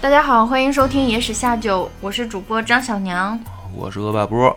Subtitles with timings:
[0.00, 3.36] 大家好，欢迎收听《野史下酒》，我是主播张小娘。
[3.74, 4.56] 我是恶霸波。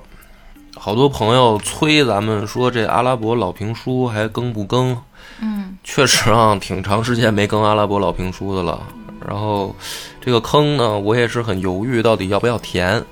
[0.75, 4.95] 好多朋友催咱们说这阿拉伯老评书还更不更？
[5.39, 8.83] 嗯，确实啊，挺长时间没更阿拉伯老评书的了。
[9.27, 9.75] 然后
[10.23, 13.03] 这个坑呢，我也是很犹豫，到底要不要填。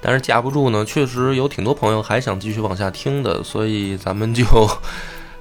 [0.00, 4.42] 但是架不住呢，确实有挺多朋友还想继续往下听的，所以咱们就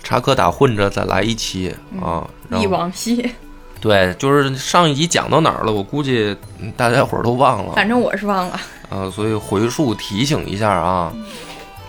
[0.03, 2.27] 插科打诨着再来一期啊。
[2.49, 3.31] 然忆后往昔，
[3.79, 7.73] 对，就是上一集讲到哪儿了，我估计嗯大家伙儿都忘了。
[7.75, 8.59] 反正我是忘了。
[8.89, 11.13] 呃，所以回述提醒一下啊，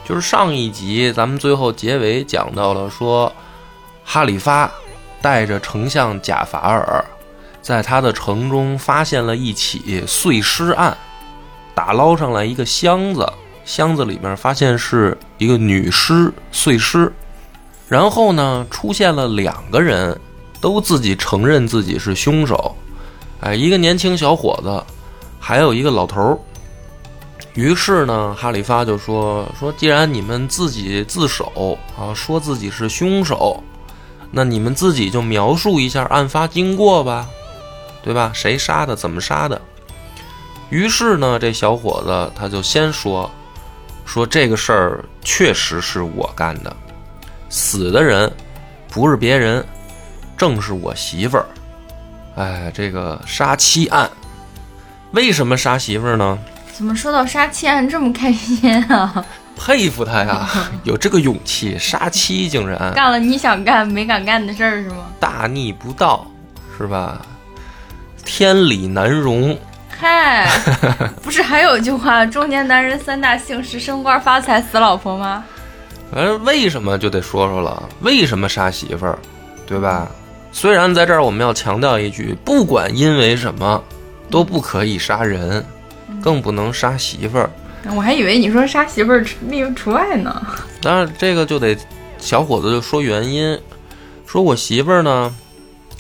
[0.05, 3.33] 就是上一集咱们最后结尾讲到了说，
[4.05, 4.71] 哈里发
[5.23, 7.05] 带着丞相贾法尔，
[7.63, 10.97] 在他的城中发现了一起碎尸案，
[11.75, 13.33] 打捞上来一个箱子，
[13.65, 17.13] 箱子里面发现是一个女尸碎尸，
[17.89, 20.19] 然后呢出现了两个人，
[20.61, 22.75] 都自己承认自己是凶手，
[23.41, 24.83] 哎，一个年轻小伙子，
[25.39, 26.39] 还有一个老头儿。
[27.55, 33.63] 于是呢，哈里发就说说，既然你们自己自首啊，说自己是凶手，
[34.31, 37.27] 那你们自己就描述一下案发经过吧，
[38.03, 38.31] 对吧？
[38.35, 39.61] 谁杀的，怎么杀的？
[40.71, 43.29] 于是呢，这小伙子他就先说
[44.05, 46.77] 说这个事儿确实是我干的，
[47.49, 48.31] 死的人
[48.91, 49.65] 不是别人，
[50.39, 51.45] 正是我媳妇儿。
[52.37, 54.09] 哎，这个杀妻案，
[55.11, 56.39] 为什么杀媳妇儿呢？
[56.73, 59.25] 怎么说到杀妻案这么开心啊？
[59.59, 60.49] 佩服他呀，
[60.85, 65.07] 有这个勇气杀妻，竟然干了你想干没敢干的事儿是吗？
[65.19, 66.25] 大逆不道，
[66.79, 67.21] 是吧？
[68.25, 69.59] 天理难容，
[69.89, 70.49] 嗨，
[71.25, 75.43] 不是还有一句话“中年男人三大幸事：升官发财、死老婆”吗？
[76.15, 77.83] 而为什么就得说说了？
[78.03, 79.19] 为什么杀媳妇儿，
[79.67, 80.09] 对吧？
[80.51, 83.83] 虽然在这儿我们要强调一句，不管因为什么，
[84.31, 85.65] 都不可以杀人，
[86.23, 87.51] 更不能杀媳妇儿。
[87.95, 90.47] 我还以为你说杀媳妇儿例除外呢。
[90.83, 91.77] 当然，这个就得
[92.19, 93.59] 小伙子就说原因，
[94.27, 95.35] 说我媳妇儿呢，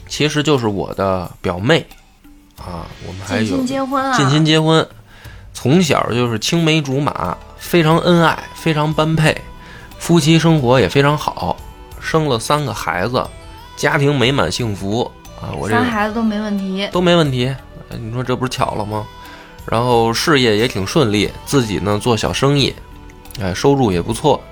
[0.09, 1.87] 其实就是我的表妹
[2.57, 4.17] 啊，我们还有近亲结婚啊？
[4.17, 4.87] 近亲结婚，
[5.55, 9.41] 从小就是青梅竹马，非常恩爱，非常般配，
[9.99, 11.57] 夫妻生活也非常好，
[12.01, 13.25] 生了三个孩子，
[13.79, 15.09] 家庭美满幸福
[15.41, 15.55] 啊！
[15.57, 16.89] 我这三孩子都没问题。
[16.91, 17.47] 都没问题，
[17.91, 19.07] 哎你说这不是巧了吗？
[19.65, 22.75] 然后事业也挺顺利，自己呢做小生意，
[23.41, 24.43] 哎，收入也不错。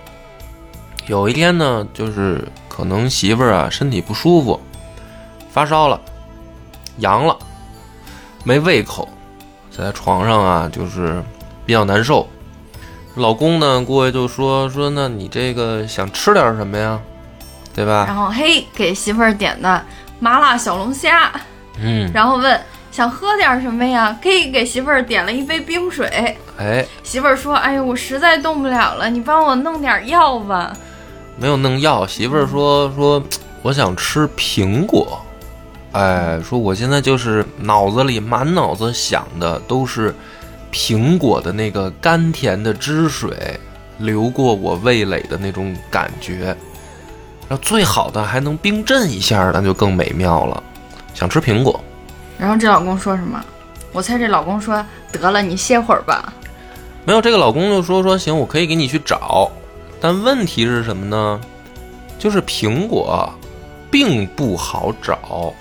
[1.09, 4.61] 有一天呢，就是可能媳妇儿啊身体不舒服，
[5.51, 6.01] 发烧了，
[6.99, 7.37] 阳了，
[8.45, 9.09] 没胃口，
[9.77, 11.21] 在床上啊就是
[11.65, 12.29] 比较难受。
[13.17, 17.01] 老公呢过去就说说，那你这个想吃点什么呀？
[17.77, 18.07] 对吧？
[18.09, 19.85] 然后嘿，给媳妇儿点的
[20.19, 21.31] 麻辣小龙虾，
[21.79, 22.61] 嗯，然后问
[22.91, 24.19] 想喝点什么呀？
[24.23, 26.35] 嘿，给媳妇儿点了一杯冰水。
[26.57, 30.75] 哎，媳妇儿说：“哎呦，我实在动不了了，你帮我弄点药吧。
[31.39, 33.23] 没有弄药，媳妇儿说说
[33.61, 35.21] 我想吃苹果，
[35.93, 40.15] 哎，说我现在就是脑子里满脑子想的都是
[40.73, 43.61] 苹果的那个甘甜的汁水
[43.99, 46.57] 流过我味蕾的那种感觉，
[47.49, 50.63] 然后最好的还能冰镇一下，那就更美妙了。
[51.15, 51.81] 想吃苹果，”
[52.39, 53.43] 然后这老公说什么？
[53.93, 56.33] 我猜这老公说：“得了，你歇会儿吧。
[57.05, 59.51] 没有这个老公就说说行，我可以给你去找，
[60.01, 61.41] 但问题是什么呢？
[62.19, 63.33] 就是苹果
[63.91, 65.55] 并不好找，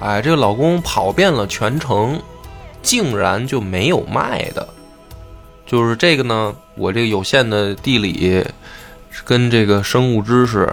[0.00, 2.20] 哎，这个老公跑遍了全城，
[2.82, 4.66] 竟然就没有卖的。
[5.64, 8.44] 就是这个呢，我这个有限的地理
[9.24, 10.70] 跟这个生物知识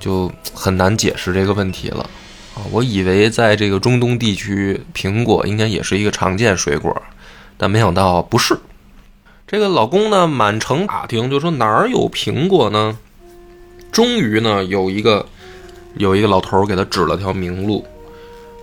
[0.00, 2.00] 就很难解释这个问题了
[2.56, 2.66] 啊！
[2.72, 7.00] 我以为在这个中东地区，苹果应该也是一个常见水果，
[7.56, 8.58] 但没想到不是。
[9.46, 12.98] 这个老公呢，满城打听，就说哪儿有苹果呢？
[13.92, 15.26] 终于呢，有一个
[15.96, 17.84] 有一个老头儿给他指了条明路，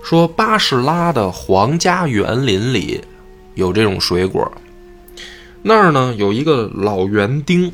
[0.02, 3.00] 说巴士拉的皇家园林里
[3.54, 4.50] 有这种水果。
[5.60, 7.70] 那儿呢有一个老园丁，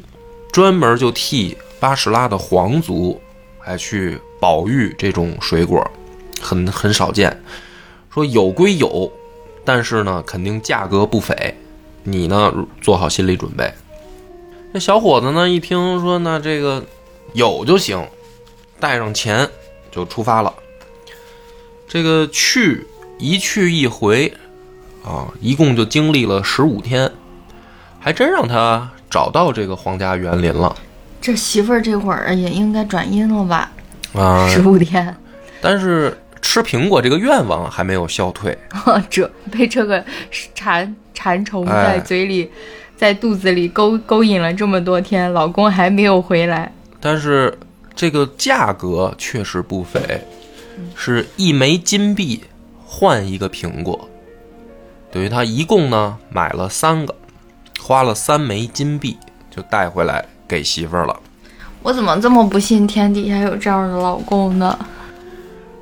[0.50, 3.20] 专门就替巴士拉的皇族，
[3.64, 5.84] 哎去保育这种水果，
[6.40, 7.42] 很很少见。
[8.10, 9.10] 说有归有，
[9.64, 11.34] 但是呢，肯定价格不菲。
[12.02, 13.72] 你呢，做好心理准备。
[14.72, 16.84] 这小伙子呢，一听说那这个
[17.32, 18.06] 有就行，
[18.78, 19.48] 带上钱
[19.90, 20.52] 就出发了。
[21.88, 22.86] 这个去
[23.18, 24.32] 一去一回
[25.04, 27.10] 啊，一共就经历了十五天，
[27.98, 30.76] 还真让他找到这个皇家园林了
[31.24, 33.72] 这媳妇儿这会儿也应该转阴了吧？
[34.12, 34.46] 啊。
[34.46, 35.16] 十五天，
[35.58, 38.54] 但是吃苹果这个愿望还没有消退。
[39.08, 40.04] 这被这个
[40.54, 42.50] 馋馋虫哎在嘴里、
[42.94, 46.70] 在肚子里勾勾引了这么多天，老公还没有回来。
[47.00, 47.58] 但是
[47.94, 50.20] 这个价格确实不菲，
[50.94, 52.44] 是一枚金币
[52.84, 54.06] 换一个苹果，
[55.10, 57.14] 等于他一共呢买了三个，
[57.80, 59.16] 花了三枚金币
[59.50, 60.22] 就带回来
[60.54, 61.20] 给媳妇儿了。
[61.82, 64.78] 我怎么这么不信天底下有这样的老公呢？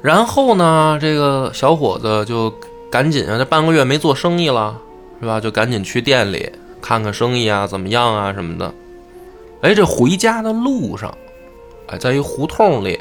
[0.01, 2.53] 然后呢，这个小伙子就
[2.91, 4.77] 赶紧啊，这半个月没做生意了，
[5.21, 5.39] 是吧？
[5.39, 8.73] 就赶紧去店里看看生意啊，怎么样啊什么的。
[9.61, 11.15] 哎，这回家的路上，
[11.87, 12.99] 哎，在一胡同里，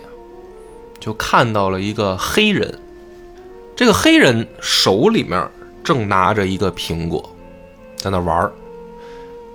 [1.00, 2.78] 就看到了一个黑人。
[3.76, 5.50] 这个黑人手里面
[5.84, 7.28] 正拿着一个苹果，
[7.96, 8.52] 在那玩儿。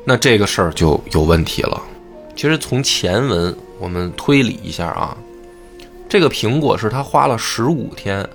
[0.05, 1.81] 那这个事儿就有问题了。
[2.37, 5.17] 其实从前文我们推理一下啊，
[6.07, 8.29] 这个苹果是他花了十五天，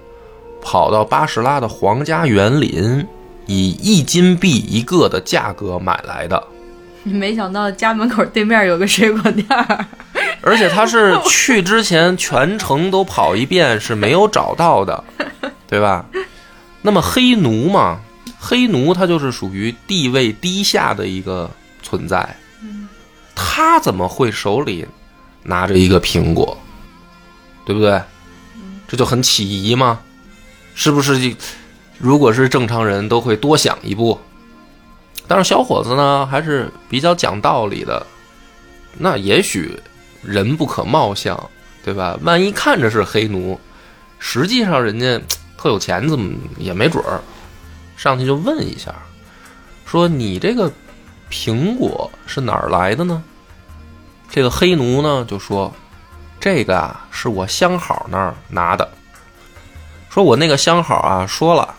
[0.59, 3.05] 跑到巴士拉的皇家园林，
[3.45, 6.43] 以一金币一个的价格买来的。
[7.03, 9.85] 没想到家门口对面有个水果店儿，
[10.41, 15.03] 而且他是去之前全程都跑一遍是没有找到的，
[15.67, 16.05] 对吧？
[16.81, 17.99] 那么黑奴嘛，
[18.39, 21.49] 黑奴他就是属于地位低下的一个
[21.83, 22.35] 存在，
[23.43, 24.87] 他怎么会手里
[25.41, 26.55] 拿着一个苹果，
[27.65, 27.99] 对不对？
[28.87, 29.99] 这就很起疑嘛，
[30.75, 31.35] 是不是？
[31.97, 34.19] 如果是正常人都会多想一步，
[35.27, 38.05] 但是小伙子呢还是比较讲道理的，
[38.97, 39.79] 那也许
[40.21, 41.49] 人不可貌相，
[41.83, 42.17] 对吧？
[42.21, 43.59] 万一看着是黑奴，
[44.19, 45.19] 实际上人家
[45.57, 47.19] 特有钱，怎么也没准儿。
[47.95, 48.93] 上去就问一下，
[49.85, 50.71] 说你这个
[51.29, 53.23] 苹果是哪儿来的呢？
[54.31, 55.71] 这个黑奴呢就说，
[56.39, 58.89] 这个啊是我相好那儿拿的。
[60.09, 61.75] 说我那个相好啊说了，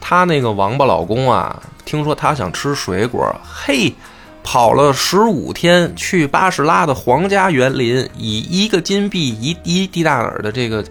[0.00, 3.90] 他那个王八老公啊，听说他想吃水果，嘿。
[4.46, 10.84] 跑了十五天去巴士拉的皇家园林，以一个金币一一滴大耳的这个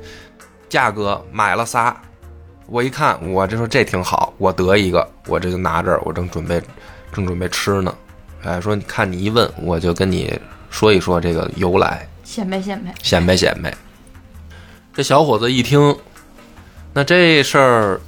[0.69, 1.95] 价格买了仨。
[2.65, 6.59] 我一看，我这说这挺好，我得一个，我这就拿这儿，我正准备
[7.11, 7.93] 正准备吃呢。
[8.41, 10.33] 哎，说你看你一问，我就跟你
[10.73, 12.91] 说一说这个由来，显摆显摆。
[13.03, 13.71] 显摆显摆。
[14.91, 15.95] 这小伙子一听，
[16.93, 18.01] 那这事儿，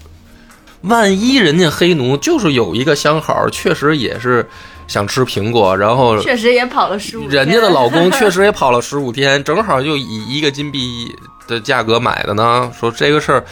[0.82, 4.44] 万一人家黑奴就是有一个相好，确实也是
[4.88, 7.30] 想吃苹果，然后确实也跑了十五。
[7.30, 11.08] 人家的老公 确实也跑了十五天，正好就以一个金币
[11.48, 12.72] 的价格买的呢。
[12.78, 13.46] 说这个事儿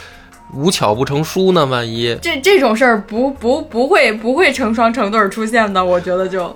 [0.52, 6.54] 无巧不成书呢，万一这这种事儿不不不会不会成双成对儿出现的，我觉得就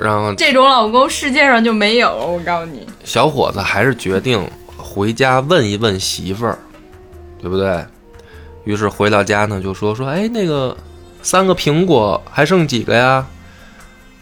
[0.00, 2.14] 然后这种老公世界上就没有。
[2.14, 4.46] 我告诉你，小伙子还是决定
[4.76, 6.58] 回家问一问媳妇儿，
[7.40, 7.84] 对不对？
[8.64, 10.76] 于是回到家呢，就说说，哎，那个
[11.22, 13.26] 三个苹果还剩几个呀？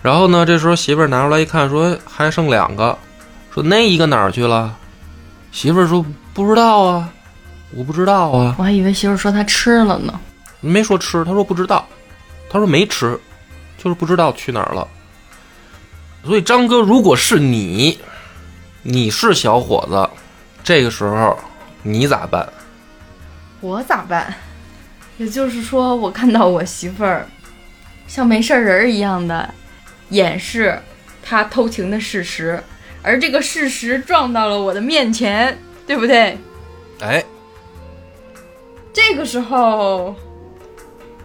[0.01, 2.97] 然后呢，这时候媳妇儿拿出来一看，说还剩两个，
[3.53, 4.77] 说那一个哪儿去了？
[5.51, 7.11] 媳妇儿说不知道啊，
[7.75, 10.19] 我不知道啊，我还以为媳妇儿说她吃了呢。
[10.61, 11.87] 没说吃，他说不知道，
[12.51, 13.19] 他说没吃，
[13.77, 14.87] 就是不知道去哪儿了。
[16.25, 17.99] 所以张哥，如果是你，
[18.83, 20.09] 你是小伙子，
[20.63, 21.39] 这个时候
[21.83, 22.47] 你咋办？
[23.61, 24.35] 我咋办？
[25.17, 27.27] 也就是说，我看到我媳妇儿
[28.07, 29.53] 像没事人儿一样的
[30.11, 30.81] 掩饰
[31.23, 32.63] 她偷情的事实，
[33.03, 36.39] 而这个事实撞到了我的面前，对不对？
[37.01, 37.25] 哎，
[38.93, 40.15] 这个时候，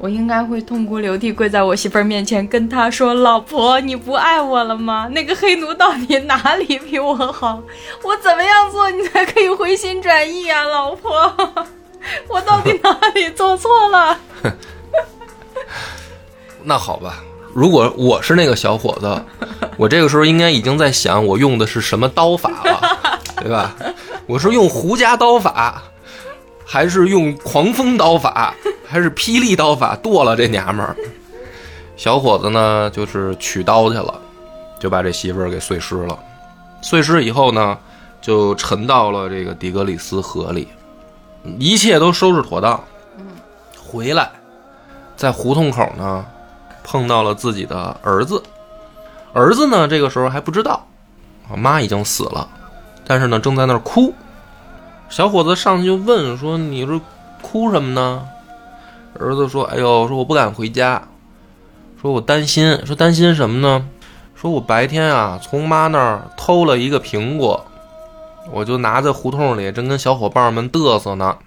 [0.03, 5.07] 我应该会痛哭流涕跪在我媳妇儿面前，跟她说：“老婆，你不爱我了吗？
[5.13, 7.63] 那个黑奴到底哪里比我好？
[8.03, 11.33] 我怎么样做你才可以回心转意啊，老婆？
[12.27, 14.19] 我到底哪里做错了？”
[16.63, 19.23] 那好吧，如果我是那个小伙子，
[19.77, 23.73] 我这个时候应该已经在想我用的是什么刀法了，对吧？
[24.25, 25.81] 我是用胡家刀法，
[26.73, 28.51] 还是用狂风刀法，
[28.83, 30.95] 还是霹雳刀法剁了这娘们儿？
[31.95, 34.19] 小伙子呢，就是取刀去了，
[34.79, 36.17] 就把这媳妇儿给碎尸了。
[36.81, 37.77] 碎尸以后呢，
[38.21, 40.67] 就沉到了这个底格里斯河里，
[41.59, 42.83] 一切都收拾妥当。
[43.77, 44.31] 回来，
[45.15, 46.25] 在胡同口呢，
[46.83, 48.41] 碰到了自己的儿子。
[49.31, 50.83] 儿子呢，这个时候还不知道，
[51.47, 52.49] 啊，妈已经死了，
[53.05, 54.11] 但是呢，正在那儿哭。
[55.15, 56.99] 小伙子上去就问说：“你这
[57.39, 58.25] 哭什么呢？”
[59.19, 61.03] 儿子说：“哎呦，说我不敢回家，
[62.01, 63.85] 说我担心，说担心什么呢？
[64.33, 67.63] 说我白天啊从妈那儿偷了一个苹果，
[68.51, 71.37] 我就拿在胡同里，正跟小伙伴们嘚瑟呢。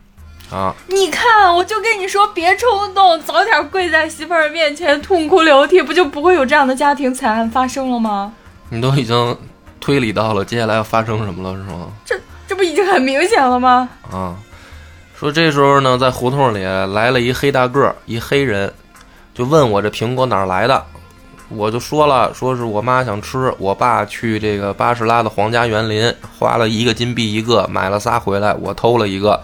[0.52, 8.32] 啊，你看，我就跟你说，别冲动，早点跪在媳妇儿面前痛哭流涕，不就不会有这样的家庭惨案发生了吗？
[8.68, 9.36] 你都已经
[9.80, 11.88] 推理到了接下来要发生什么了，是吗？
[12.04, 12.14] 这
[12.46, 13.88] 这不已经很明显了吗？
[14.10, 14.36] 啊，
[15.18, 18.72] 说这时候呢，在胡同里来了一黑大个儿，一黑人，
[19.34, 20.84] 就问我这苹果哪儿来的，
[21.48, 29.40] 我就说了，说是我妈想吃，我爸去这个巴士拉的皇家园林花了一个金币一个，买了仨回来，我偷了一个。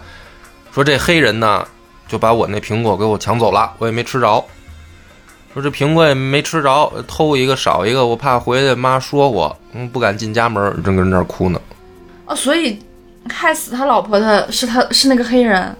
[0.71, 1.67] 说这黑人呢，
[2.07, 4.43] 就把我那苹果给我抢走了，我也没吃着。
[5.53, 11.61] 说这苹果也没吃着，偷一个少一个，我怕回去妈说我，嗯，不敢进家门，正跟那儿哭呢。
[12.25, 12.79] 哦，所以
[13.29, 15.75] 害死他老婆的是他是那个黑人，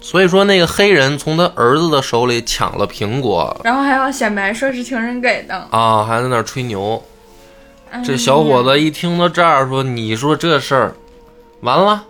[0.00, 5.54] 所以说那个黑人从他儿子的手里抢了苹果然后还要显摆说是情人给的。
[5.70, 7.02] 啊，还在那儿吹牛。
[7.90, 10.94] 哎这小伙子一听到这儿说：“你说这事儿，
[11.60, 12.04] 完了，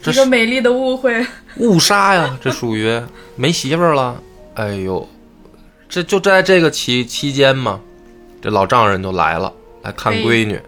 [0.00, 2.38] 这一个是美丽的误会，误杀呀！
[2.40, 3.00] 这属于
[3.34, 4.16] 没媳妇儿了。
[4.54, 5.08] 哎呦，
[5.88, 7.80] 这就在这个期期间嘛，
[8.40, 10.60] 这老丈人就来了，来看哎闺女。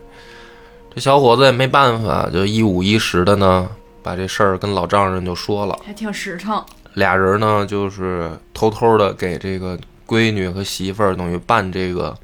[1.00, 3.66] 这小伙子也没办法，就一五一十的呢，
[4.02, 5.74] 把这事儿跟老丈人就说了。
[5.82, 6.62] 还挺实诚。
[6.92, 12.14] 俩人呢，就是偷偷的给这个闺女和媳妇儿等于办这个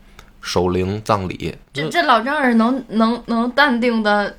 [0.42, 1.56] 守灵葬礼。
[1.72, 4.36] 这这老丈人能能能淡定的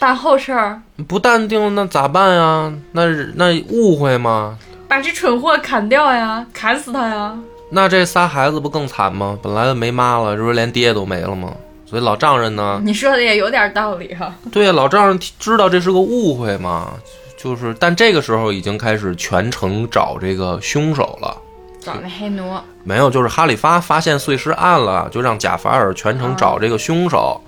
[0.00, 2.74] 办后事儿，不淡定那咋办呀？
[2.90, 3.06] 那
[3.36, 4.58] 那误会吗？
[4.88, 7.38] 把这蠢货砍掉呀，砍死他呀！
[7.70, 9.38] 那这仨孩子不更惨吗？
[9.40, 11.52] 本来就没妈了，这不是连爹都没了吗？
[11.88, 16.92] 所以老丈人呢，你说的也有点道理哈、对呀，老丈人知道这是个误会嘛，
[17.36, 21.34] 就是，但这个时候已经开始全程找这个凶手了。
[21.80, 22.52] 找那黑奴，
[22.84, 27.40] 没有，就是哈里发发现碎尸案了，就让贾法尔全程找这个凶手。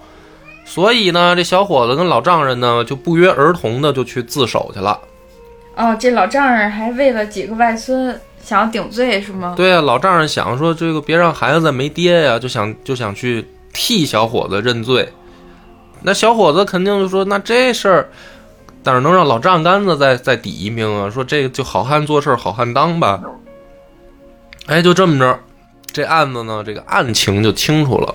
[0.65, 4.99] 所以呢，这小伙子跟老丈人呢就不约而同的就去自首去了。
[5.75, 9.53] 哦，这老丈人还为了几个外孙想要顶罪是吗？
[9.55, 15.13] 对啊，老丈人想说这个别让孩子没爹呀，就想就想去替小伙子认罪。
[16.03, 18.09] 那小伙子肯定就说那这事儿，
[18.85, 21.11] 哪能让老丈杆子再再抵一命啊？
[21.11, 23.23] 说这个就好汉做事好汉当吧。
[24.67, 25.39] 哎，就这么着，
[25.93, 28.15] 这案子呢，这个案情就清楚了。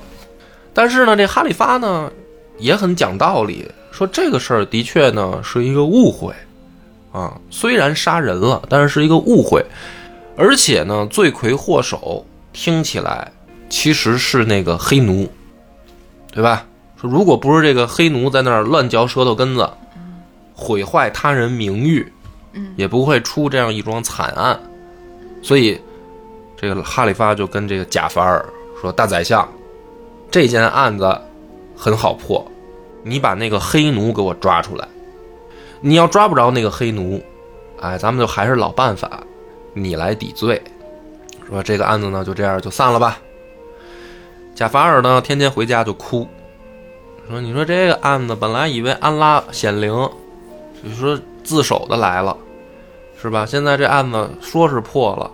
[0.74, 2.12] 但是呢，这哈里发呢
[2.58, 6.34] 也很讲道理，说这个事儿的确呢是一个误会
[7.12, 9.64] 啊，虽然杀人了，但是是一个误会。
[10.38, 13.32] 而且呢，罪魁祸首听起来
[13.70, 15.30] 其实是那个黑奴，
[16.36, 16.66] 对吧？
[17.02, 19.70] 说如果不是这个黑奴在那儿乱嚼舌头根子，
[20.54, 22.12] 毁坏他人名誉，
[22.76, 24.60] 也不会出这样一桩惨案。
[25.42, 25.80] 所以，
[26.58, 28.46] 这个哈里发就跟这个贾法尔
[28.82, 29.48] 说：“大宰相，
[30.30, 31.18] 这件案子
[31.76, 32.46] 很好破，
[33.02, 34.86] 你把那个黑奴给我抓出来。
[35.80, 37.24] 你要抓不着那个黑奴，
[37.80, 39.24] 哎，咱们就还是老办法。”
[39.78, 40.62] 你来抵罪，
[41.48, 43.20] 说这个案子呢就这样就散了吧。
[44.56, 46.26] 贾法尔呢天天回家就哭，
[47.30, 49.92] 说你说这个案子本来以为安拉显灵，
[50.82, 52.36] 就说自首的来了，
[53.22, 53.46] 是吧？
[53.46, 55.30] 现在这案子说是破了，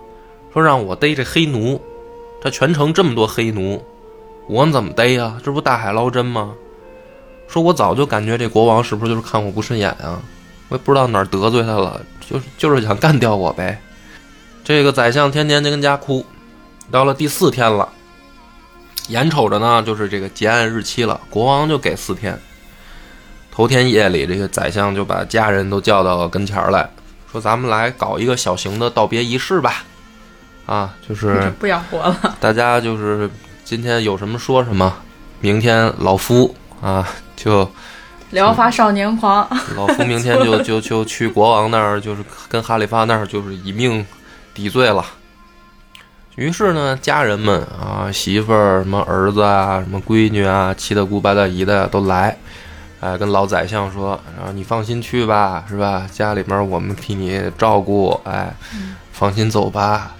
[0.52, 1.80] 说让我逮这黑奴，
[2.42, 3.80] 他全城这么多黑奴，
[4.48, 5.38] 我怎么逮呀？
[5.44, 6.52] 这不大海捞针吗？
[7.46, 10.20] 说我早就感觉这国王是不是就是看我不顺眼啊？
[10.68, 13.80] 我也不知道哪儿得罪他了，就是就是想干掉我呗。
[14.64, 16.26] 这个宰相天天就跟家哭，
[16.90, 17.88] 到了第四天了，
[19.12, 22.38] 眼瞅着呢就是这个结案日期了，国王就给四天。
[23.54, 26.88] 头天夜里，这个宰相就把家人都叫到跟前儿来
[27.30, 29.84] 说：“咱们来搞一个小型的道别仪式吧，
[30.64, 32.36] 啊，就是不想活了。
[32.40, 33.28] 大家就是
[33.62, 34.90] 今天有什么说什么，
[35.40, 37.70] 明天老夫啊就
[38.30, 44.02] 疗法少年狂，老夫明天就 就就去国王那儿，就是跟哈里发那儿，就是以命
[44.54, 45.04] 抵罪了。
[46.36, 52.34] 于是呢，家人们啊，媳妇儿、什么儿子啊、什么闺女啊、七大姑八大姨的都来，
[53.00, 56.08] 哎，跟老宰相说，然后你放心去吧，是吧？
[56.10, 58.50] 家里面我们替你照顾，哎，
[59.12, 60.16] 放心走吧。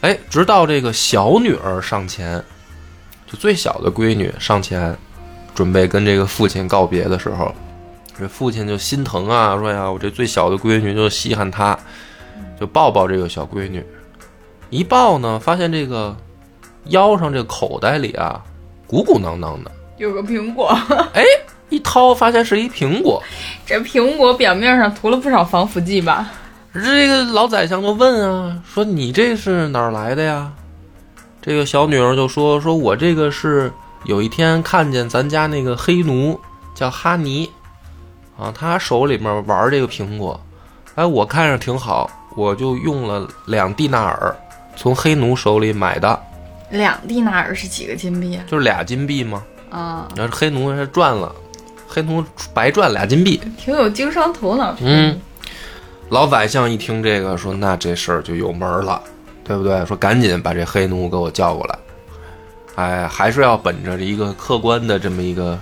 [0.00, 2.42] 哎，直到这个小女儿上前，
[3.24, 4.98] 就最小的闺女上前，
[5.54, 7.54] 准备跟这个父亲告别的时候，
[8.18, 11.78] 这父亲就心疼啊，说呀，我这最小的闺女就稀罕她，
[12.58, 13.86] 就抱抱这个小闺女。
[14.70, 16.16] 一抱呢，发现这个
[16.86, 18.42] 腰上这个口袋里啊，
[18.86, 19.70] 鼓鼓囊囊的。
[19.98, 20.68] 有个苹果，
[21.14, 21.24] 哎
[21.68, 23.22] 一掏，发现是一苹果。
[23.64, 26.30] 这苹果表面上涂了不少防腐剂吧？
[26.74, 30.52] 这个老宰相就问啊，说你这是哪儿来的呀？
[31.40, 33.72] 这个小女儿就说，说我这个是
[34.04, 36.38] 有一天看见咱家那个黑奴
[36.74, 37.48] 叫哈尼，
[38.38, 40.38] 啊，他手里面玩这个苹果，
[40.96, 44.36] 哎，我看着挺好，我就用了两蒂纳尔，
[44.76, 46.22] 从黑奴手里买的，
[46.70, 48.44] 两蒂纳尔是几个金币啊？
[48.46, 49.42] 就是俩金币吗。
[49.70, 51.34] 啊，然后黑奴是赚了，
[51.88, 53.40] 黑奴白赚俩金币。
[53.58, 54.76] 挺有经商头脑。
[54.80, 55.18] 嗯，
[56.10, 59.02] 老宰相一听这个，说那这事儿就有门儿了，
[59.42, 59.84] 对不对？
[59.86, 61.78] 说赶紧把这黑奴给我叫过来。
[62.76, 65.58] 哎，还是要本着一个客观的这么一个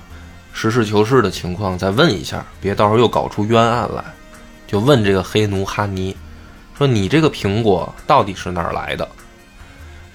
[0.52, 4.04] 实事求是的情况再问一下，别到时候又搞出冤案来。
[4.66, 6.16] 就问这个黑奴哈尼，
[6.76, 9.08] 说你这个苹果到底是哪儿来的？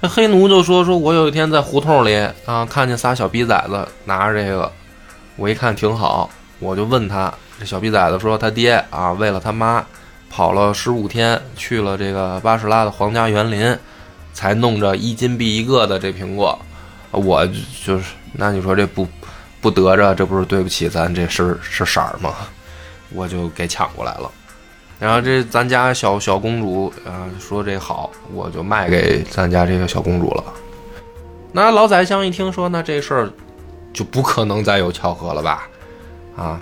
[0.01, 4.71] 这黑奴就说：“说我有一天在胡同里啊，看见仨小逼崽子拿着这个，
[5.35, 7.33] 我一看挺好，我就问他。
[7.59, 9.85] 这小逼崽子说他爹啊，为了他妈
[10.29, 13.77] 跑了十五天，去了这个巴士拉的皇家园林，
[14.31, 16.57] 才弄着一金币一个的这苹果。
[17.11, 17.45] 我
[17.85, 19.05] 就是那你说这不
[19.59, 22.33] 不得着，这不是对不起咱这是是色儿吗？
[23.09, 24.31] 我就给抢过来了。
[24.99, 30.43] 然后这咱家小小公主啊、说这好，我就卖给咱家这个小公主了。
[31.51, 33.31] 那老宰相一听说，那这事儿
[33.93, 35.67] 就不可能再有巧合了吧？
[36.35, 36.59] 啊，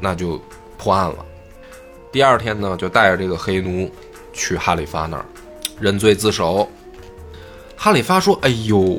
[0.00, 0.40] 那就
[0.76, 1.16] 破案了。
[2.10, 3.90] 第二天呢，就带着这个黑奴
[4.32, 5.24] 去哈里发那儿
[5.78, 6.68] 认罪自首。
[7.76, 8.98] 哈里发说：“哎呦，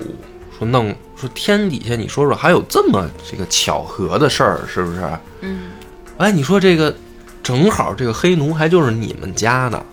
[0.57, 5.01] 说弄说天底下，你说说还有这么这个巧合的事儿，是不是？
[5.41, 5.71] 嗯，
[6.17, 6.95] 哎，你说这个
[7.41, 9.83] 正好这个黑奴还就是你们家的。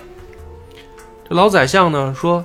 [1.28, 2.44] 这老宰相呢说，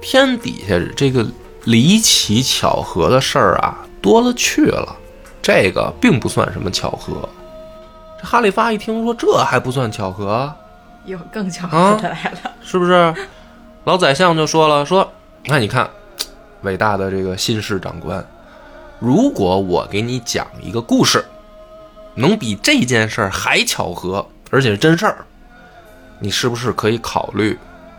[0.00, 1.26] 天底下这个
[1.64, 4.96] 离奇巧合的事儿啊多了去了，
[5.42, 7.28] 这个并不算什么巧合。
[8.20, 10.52] 这哈里发一听说这还不算巧合，
[11.04, 12.50] 有更巧啊合的来了。
[12.62, 13.14] 是不是？
[13.84, 15.12] 老宰相就说了，说
[15.44, 15.88] 那你看，
[16.62, 18.26] 伟大的这个新市长官，
[18.98, 21.24] 如果我给你讲一个故事，
[22.14, 25.24] 能比这件事儿还巧合，而且是真事儿，
[26.18, 27.58] 你是不是可以考虑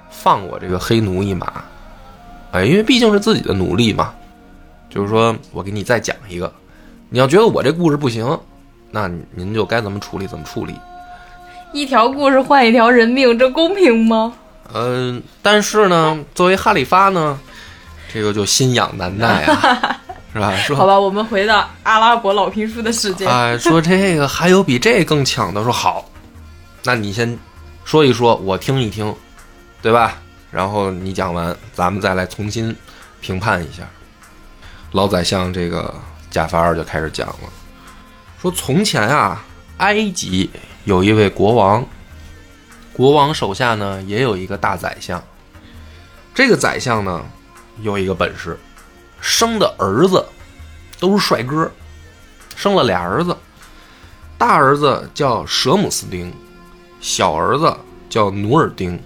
[0.09, 1.63] 放我这个黑奴一马？
[2.51, 4.13] 哎，因为毕竟是自己的奴隶嘛。
[4.89, 6.51] 就是说我给你再讲一个，
[7.09, 8.39] 你要觉得我这故事不行，
[8.89, 10.73] 那您就该怎么处理怎么处理。
[11.73, 14.33] 一条故事换一条人命，这公平吗？
[14.73, 17.37] 嗯，但是呢，作为哈里发呢，
[18.11, 19.99] 这个就心痒难耐啊，
[20.33, 20.53] 是吧？
[20.75, 23.27] 好，吧，我们回到阿拉伯老评书的世界。
[23.27, 26.05] 哎，说这个还有比这更强的，说好，
[26.87, 27.37] 那你先
[27.83, 29.13] 说一说，我听一听，
[29.81, 30.21] 对吧？
[30.49, 32.73] 然后你讲完，咱们再来重新
[33.19, 33.85] 评判一下。
[34.93, 35.93] 老宰相这个
[36.31, 37.49] 贾法尔就开始讲了，
[38.41, 39.43] 说从前啊，
[39.79, 40.49] 埃及
[40.85, 41.85] 有一位国王，
[42.93, 45.21] 国王手下呢也有一个大宰相。
[46.33, 47.21] 这个宰相呢
[47.81, 48.57] 有一个本事，
[49.19, 50.25] 生的儿子
[51.01, 51.69] 都是帅哥，
[52.55, 53.35] 生了俩儿子，
[54.37, 56.33] 大儿子叫舍姆斯丁，
[56.99, 57.75] 小儿子
[58.09, 58.99] 叫努尔丁。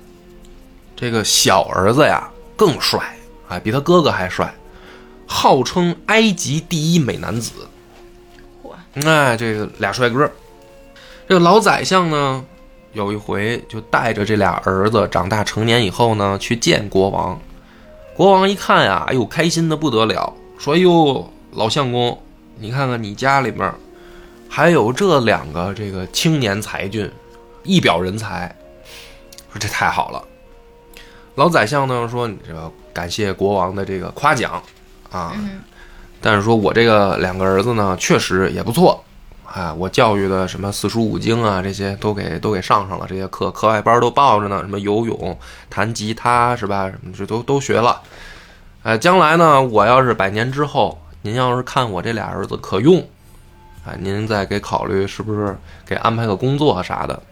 [0.96, 3.16] 这个小儿子呀更帅，
[3.48, 4.54] 啊，比他哥哥还帅，
[5.26, 7.52] 号称埃及第一美男子。
[8.64, 8.72] 嚯
[9.06, 10.30] 哎，这个俩帅哥。
[11.28, 12.44] 这个老宰相呢，
[12.94, 17.40] 有一回就带着这俩儿子长大成年以后呢，去见国王。
[18.14, 22.22] 国王一看呀，哎呦，开心的不得了，说：“哎呦，老相公，
[22.60, 23.74] 你看看你家里面
[24.50, 27.10] 还有这两个这个青年才俊，
[27.64, 28.56] 一表人才，
[29.52, 30.24] 说这太好了。”
[31.36, 34.62] 老宰相呢说：“你这个感谢国王的这个夸奖
[35.10, 35.62] 啊，嗯
[36.20, 39.02] 但是说我这个两个儿子呢，确实也不错，
[39.46, 45.36] 啊，我教育的什么四书五经啊，这些都给都给上上了，这些课课外班都报着呢，什么游泳、
[45.70, 46.88] 弹吉他是吧？
[46.88, 48.02] 什么这都都学了。
[48.84, 53.00] 哎，将来呢，我要是百年之后，您要是看我这俩儿子可用，
[53.86, 57.24] 啊，您再给考虑是不是给安排个工作啥的。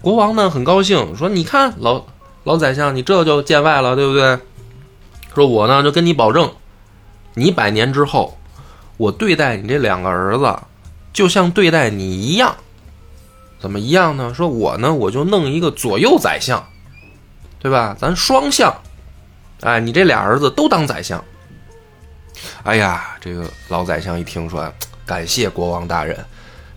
[0.00, 2.04] 国王呢很高兴，说：“你看老
[2.44, 4.38] 老宰相，你这就见外了，对不对？
[5.34, 6.50] 说我呢就跟你保证。”
[7.34, 8.36] 你百年之后，
[8.96, 10.58] 我对待你这两个儿子，
[11.12, 12.56] 就像对待你一样。
[13.60, 14.32] 怎么一样呢？
[14.34, 16.64] 说我呢，我就弄一个左右宰相，
[17.60, 17.96] 对吧？
[17.98, 18.72] 咱双相，
[19.60, 21.22] 哎，你这俩儿子都当宰相。
[22.62, 24.72] 哎呀，这个老宰相一听说，
[25.04, 26.24] 感谢国王大人，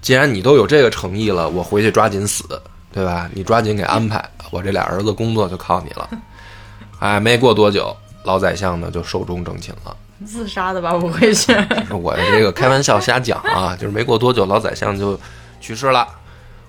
[0.01, 3.29] 既然你都有这个诚意了，我回去抓紧死，对吧？
[3.33, 6.09] 你抓紧给安排，我这俩儿子工作就靠你了。
[6.99, 9.95] 哎，没过多久，老宰相呢就寿终正寝了。
[10.25, 10.93] 自杀的吧？
[10.93, 11.51] 不会是？
[11.89, 15.19] 我这个开玩笑瞎讲啊，就是没过多久，老宰相就
[15.59, 16.07] 去世了。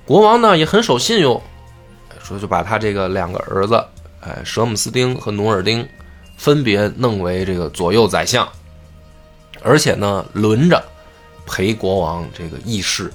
[0.07, 1.41] 国王呢也很守信用，
[2.23, 3.85] 说就把他这个两个儿子，
[4.21, 5.87] 哎，舍姆斯丁和努尔丁，
[6.39, 8.49] 分别弄为这个左右宰相，
[9.63, 10.83] 而且呢轮着
[11.47, 13.13] 陪国王这个议事，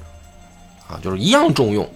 [0.88, 1.90] 啊，就是一样重用。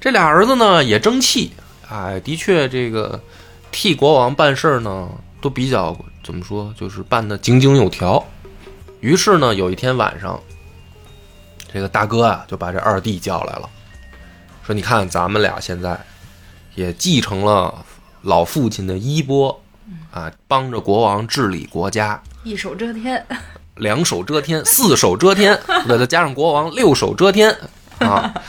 [0.00, 1.52] 这俩儿子呢也争气，
[1.88, 3.22] 哎，的确这个
[3.70, 5.08] 替国王办事儿呢
[5.42, 8.24] 都比较怎么说，就是办的井井有条。
[9.00, 10.40] 于是呢，有一天晚上，
[11.70, 13.68] 这个大哥啊就把这二弟叫来了，
[14.66, 15.98] 说：“你看，咱们俩现在
[16.74, 17.84] 也继承了
[18.22, 19.60] 老父亲的衣钵，
[20.10, 23.26] 啊，帮着国王治理国家，一手遮天，
[23.76, 27.54] 两手遮天，四手遮天， 对，再加上国王六手遮天
[27.98, 28.32] 啊。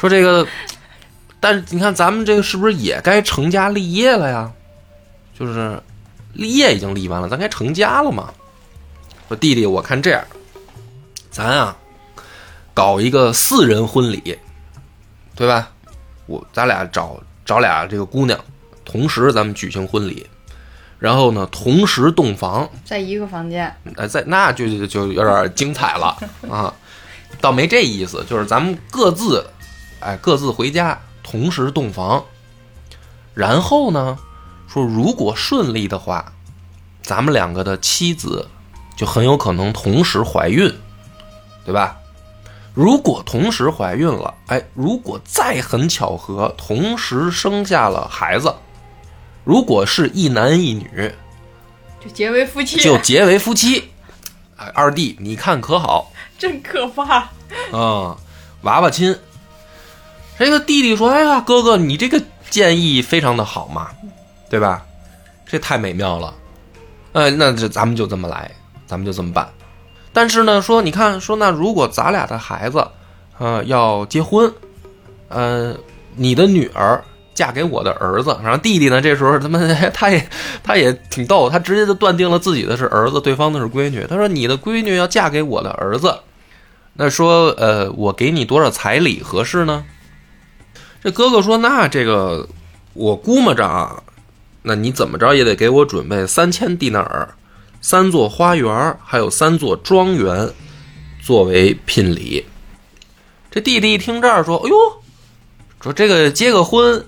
[0.00, 0.46] 说这个，
[1.40, 4.50] 但是你看咱们这个是不是也该成家立业了呀？
[5.38, 5.78] 就是
[6.32, 8.32] 立业已经立完了，咱该成家了嘛。
[9.28, 10.24] 说弟弟，我看这样，
[11.30, 11.76] 咱啊
[12.72, 14.38] 搞一个四人婚礼，
[15.36, 15.68] 对吧？
[16.24, 18.42] 我咱俩找找俩这个姑娘，
[18.86, 20.26] 同时咱们举行婚礼，
[20.98, 22.66] 然后呢同时洞房。
[22.86, 26.16] 在一个房间，哎，在那就就就有点精彩了
[26.48, 26.72] 啊！
[27.38, 29.44] 倒没这意思，就是咱们各自，
[30.00, 32.24] 哎，各自回家，同时洞房。
[33.34, 34.18] 然后呢，
[34.66, 36.32] 说如果顺利的话，
[37.02, 38.48] 咱们两个的妻子
[38.96, 40.72] 就很有可能同时怀孕，
[41.64, 41.96] 对吧？
[42.72, 48.54] 如果同时怀孕了，哎，如果再很巧合，同时生下了孩子，
[49.44, 51.12] 如果是一男一女，
[52.02, 53.90] 就结为夫妻，就结为夫妻。
[54.56, 56.12] 哎，二弟，你看可好？
[56.38, 57.28] 真可怕。
[57.72, 58.16] 啊、
[58.62, 59.18] 娃娃亲。
[60.40, 63.90] 这个弟弟说：“哎呀，哥哥，你这个建议非常的好嘛，
[64.48, 64.82] 对吧？
[65.46, 66.32] 这太美妙了。
[67.12, 68.50] 哎，那这咱们就这么来，
[68.86, 69.46] 咱们就这么办。
[70.14, 72.88] 但是呢，说你看，说那如果咱俩的孩子，
[73.38, 74.50] 呃，要结婚，
[75.28, 75.76] 呃，
[76.16, 79.58] 你的女儿嫁给我的儿子，然后弟弟呢，这时候他妈
[79.92, 80.26] 他也
[80.62, 84.06] 他也挺逗，他直接就断定了自己的是儿子，对方的是闺女。
[84.08, 86.18] 他说你的闺女要嫁给我的儿子，
[86.94, 89.84] 那说呃，我给你多少彩礼合适呢？
[91.02, 92.48] 这哥哥说，那这个
[92.92, 94.02] 我估摸着啊，
[94.62, 97.28] 那你怎么着也得给我准备三千蒂纳尔，
[97.80, 100.50] 三座花园，还有三座庄园，
[101.22, 102.44] 作为聘礼。
[103.50, 104.76] 这弟弟一听这儿说，哎呦，
[105.80, 107.04] 说这个结个婚，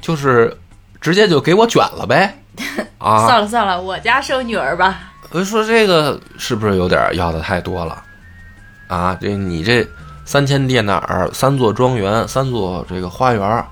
[0.00, 0.56] 就是
[1.00, 2.42] 直接就给我卷了呗？
[2.98, 5.12] 啊，算了算了，我家生女儿吧。
[5.30, 8.02] 我就说这个是不是有点要的太多了？
[8.86, 9.86] 啊，这你这
[10.26, 13.64] 三千蒂纳尔，三座庄园，三座这个花园，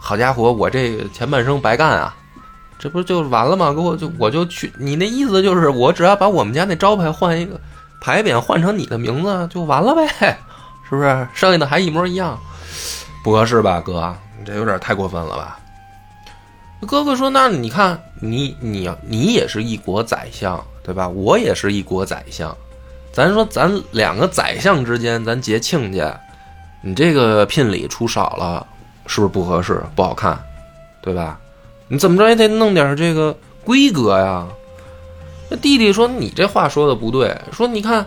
[0.00, 2.16] 好家伙，我这前半生白干啊！
[2.78, 3.70] 这不就完了吗？
[3.72, 7.60] 给我就我就去，你那意思就是我只要把我们家那招牌换一个
[8.00, 10.08] 牌匾换成你的名字就完了呗？
[10.88, 11.28] 是不是？
[11.34, 12.38] 剩下的还一模一样，
[13.22, 14.16] 不合适吧，哥？
[14.38, 15.58] 你这有点太过分了吧？
[16.86, 21.08] 哥哥说：“那你看，你你你也是一国宰相，对吧？
[21.08, 22.54] 我也是一国宰相，
[23.14, 26.20] 咱说咱两个宰相之间，咱结亲家，
[26.82, 28.66] 你这个聘礼出少了，
[29.06, 29.80] 是不是不合适？
[29.94, 30.36] 不好看，
[31.00, 31.38] 对吧？
[31.86, 34.44] 你怎么着也得弄点这个规格呀。”
[35.48, 38.04] 那弟弟说：“你这话说的不对，说你看，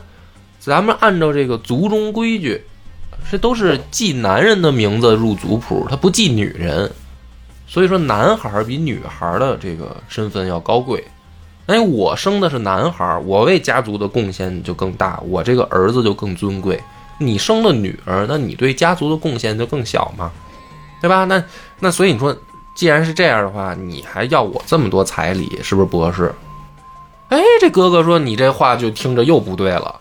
[0.59, 2.61] 咱们按照这个族中规矩，
[3.31, 6.91] 这都是记男人的名字入族谱，他不记女人。”
[7.65, 11.01] 所以说，男孩比女孩的这个身份要高贵。
[11.67, 16.81] 哎，我生的是男孩，我为家族的贡献就更大，我这个儿子就更尊贵。
[17.19, 20.31] 你生了女儿，那你对家族的贡献就更小嘛，
[21.01, 21.25] 对吧？
[21.25, 21.43] 那
[21.79, 22.35] 那所以你说，
[22.73, 26.33] 既然是这样的话，你还要我这么多彩礼，是不是不合适？
[27.29, 29.99] 哎，这哥哥说你这话就听着又不对了，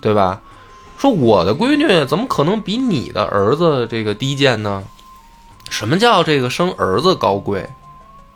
[0.00, 0.40] 对吧？
[0.96, 4.82] 说我的闺女怎么可能比你的儿子这个低贱呢？
[5.68, 7.68] 什么叫这个生儿子高贵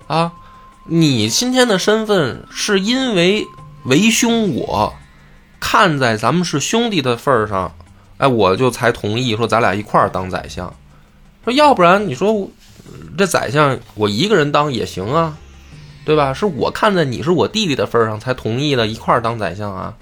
[0.08, 0.32] 啊？
[0.88, 3.44] 你今天的身份是因为
[3.84, 4.94] 为兄我
[5.58, 7.74] 看在咱们是兄弟的份儿上，
[8.18, 10.72] 哎，我就才同意说咱俩一块儿当宰相。
[11.44, 12.48] 说要不然你说
[13.18, 15.36] 这宰相我一个人当也行啊，
[16.04, 16.32] 对吧？
[16.32, 19.94] 是我看在你是我弟弟的份儿上才同意的，一块儿当宰相啊。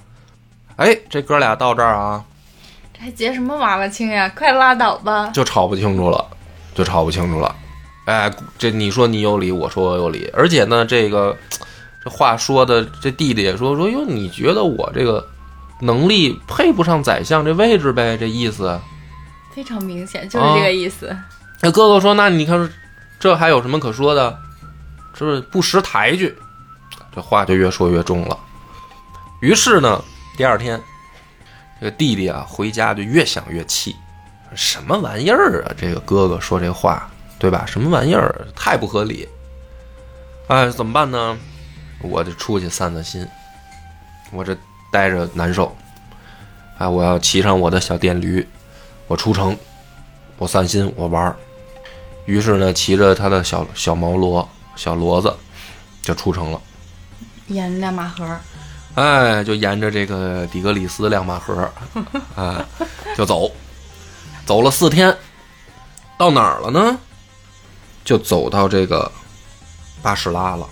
[0.77, 2.25] 哎，这哥俩到这儿啊，
[2.92, 4.29] 这还结什么娃娃亲呀？
[4.37, 5.31] 快拉倒吧！
[5.33, 6.27] 就吵不清楚了，
[6.75, 7.55] 就吵不清楚了。
[8.04, 11.36] 哎，这你说你有理，我说我有理，而且呢，这个
[12.02, 15.26] 这话说的，这弟弟也说说哟，你觉得我这个
[15.80, 18.16] 能力配不上宰相这位置呗？
[18.16, 18.78] 这意思。
[19.54, 21.16] 非常明显，就是这个意思。
[21.60, 22.68] 那哥哥说，那你看
[23.20, 24.38] 这还有什么可说的？
[25.16, 26.36] 是不是不识抬举？
[27.14, 28.36] 这话就越说越重了。
[29.40, 30.02] 于是呢，
[30.36, 30.80] 第二天，
[31.78, 33.94] 这个弟弟啊回家就越想越气，
[34.56, 35.72] 什么玩意儿啊？
[35.78, 37.08] 这个哥哥说这话，
[37.44, 37.66] 对吧？
[37.66, 38.46] 什么玩意儿？
[38.57, 39.28] 太不合理。
[40.46, 41.37] 哎，怎么办呢？
[42.00, 43.28] 我就出去散散心。
[44.33, 44.57] 我这
[44.90, 45.76] 待着难受。
[46.78, 48.48] 哎，我要骑上我的小电驴，
[49.09, 49.54] 我出城，
[50.38, 51.37] 我散心，我玩儿。
[52.24, 55.37] 于是呢，骑着他的小小毛骡、小骡子
[56.00, 56.59] 就出城了。
[57.48, 58.24] 沿亮马河，
[58.94, 61.70] 哎，就沿着这个底格里斯亮马河，
[62.37, 62.64] 哎，
[63.14, 63.52] 就走，
[64.46, 65.14] 走了四天，
[66.16, 66.98] 到哪儿了呢？
[68.04, 69.10] 就走到这个
[70.02, 70.68] 巴士拉了。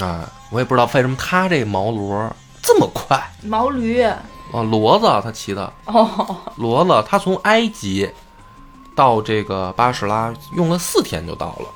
[0.00, 2.30] 啊，我也不知道为什么他这毛骡
[2.62, 4.18] 这么快毛驴啊！
[4.52, 8.08] 骡子他骑的哦，骡子，他从埃及
[8.94, 11.66] 到这个巴士拉用了四天就到了。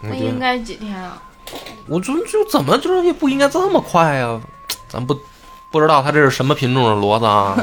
[0.00, 1.20] 那应该几天啊？
[1.86, 4.40] 我就就怎么就是也不应该这么快呀、
[4.88, 5.18] 咱不
[5.70, 7.56] 不知道他这是什么品种的骡子啊，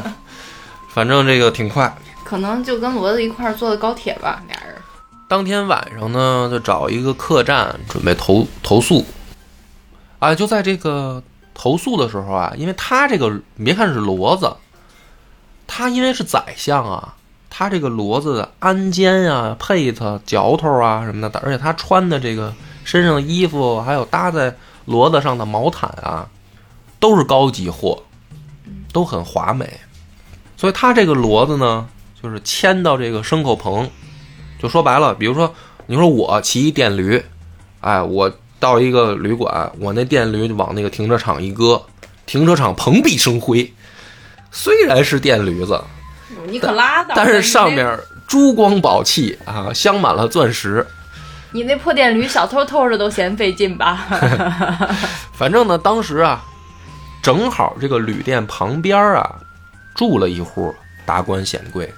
[0.89, 1.95] 反正这个挺快。
[2.23, 4.68] 可能就跟骡子一块儿坐的高铁吧，俩人。
[5.29, 9.05] 当天晚上呢，就找一个客栈准备投投诉。
[10.17, 11.21] 啊，就在这个
[11.53, 14.51] 投诉的时候啊，因为他这个你别看是骡子，
[15.67, 17.13] 他因为是宰相啊，
[17.47, 22.51] 他这个骡子的鞍肩啊、配子、嚼头啊什么的，而且他穿的这个
[22.83, 26.27] 身上的衣服，还有搭在骡子上的毛毯啊，
[26.99, 28.01] 都是高级货，
[28.91, 29.79] 都很华美。
[30.57, 31.87] 所以他这个骡子呢，
[32.19, 33.87] 就是牵到这个牲口棚，
[34.59, 35.53] 就说白了，比如说
[35.87, 37.23] 你说我骑一电驴，
[37.79, 41.81] 哎，我到一个旅馆，我那电驴往那个停车场一搁，
[42.25, 43.73] 停车场蓬荜生辉。
[44.51, 45.81] 虽然是电驴子，
[46.47, 47.13] 你可拉倒吧！
[47.15, 50.85] 但是上面珠光宝气啊，镶满了钻石。
[51.51, 54.07] 你那破电驴，小偷偷着都嫌费劲吧？
[55.33, 56.43] 反正呢，当时啊，
[57.21, 59.35] 正好这个旅店旁边啊，
[59.95, 60.73] 住了一户
[61.05, 61.91] 达官显贵，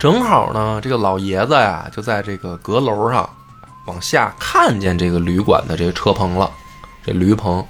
[0.00, 3.28] 正好呢，这个老爷子呀，就在这个阁楼上
[3.86, 6.50] 往下看见这个旅馆的这个车棚了，
[7.04, 7.62] 这驴棚，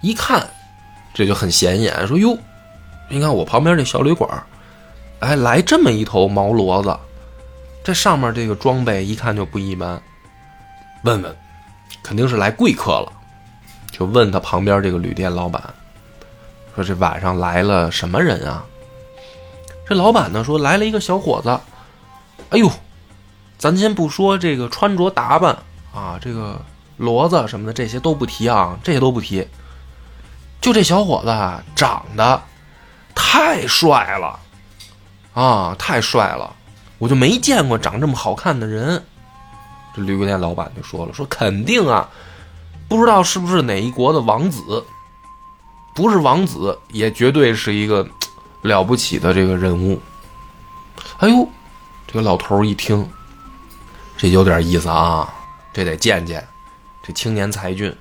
[0.00, 0.46] 一看
[1.12, 2.38] 这就很显眼，说哟，
[3.08, 4.30] 你看我旁边这小旅馆，
[5.18, 6.96] 哎，来这么一头毛骡子，
[7.82, 10.00] 这上面这个装备一看就不一般，
[11.02, 11.36] 问问，
[12.04, 13.12] 肯定是来贵客了。
[13.90, 15.60] 就问他旁边这个旅店老板，
[16.76, 18.64] 说这晚上来了什么人啊？
[19.88, 21.48] 这老板呢说来了一个小伙子，
[22.50, 22.70] 哎呦，
[23.56, 25.56] 咱先不说这个穿着打扮
[25.94, 26.60] 啊，这个
[26.98, 29.48] 骡子什么的这些都不提啊，这些都不提，
[30.60, 32.42] 就这小伙子，长得
[33.14, 34.38] 太帅了
[35.32, 36.54] 啊，太帅了，
[36.98, 39.02] 我就没见过长这么好看的人。
[39.94, 42.08] 这旅店老板就说了，说肯定啊。
[42.88, 44.84] 不知道是不是哪一国的王子，
[45.94, 48.06] 不是王子，也绝对是一个
[48.62, 50.00] 了不起的这个人物。
[51.18, 51.48] 哎呦，
[52.06, 53.08] 这个老头一听，
[54.16, 55.32] 这有点意思啊，
[55.72, 56.46] 这得见见，
[57.02, 57.94] 这青年才俊。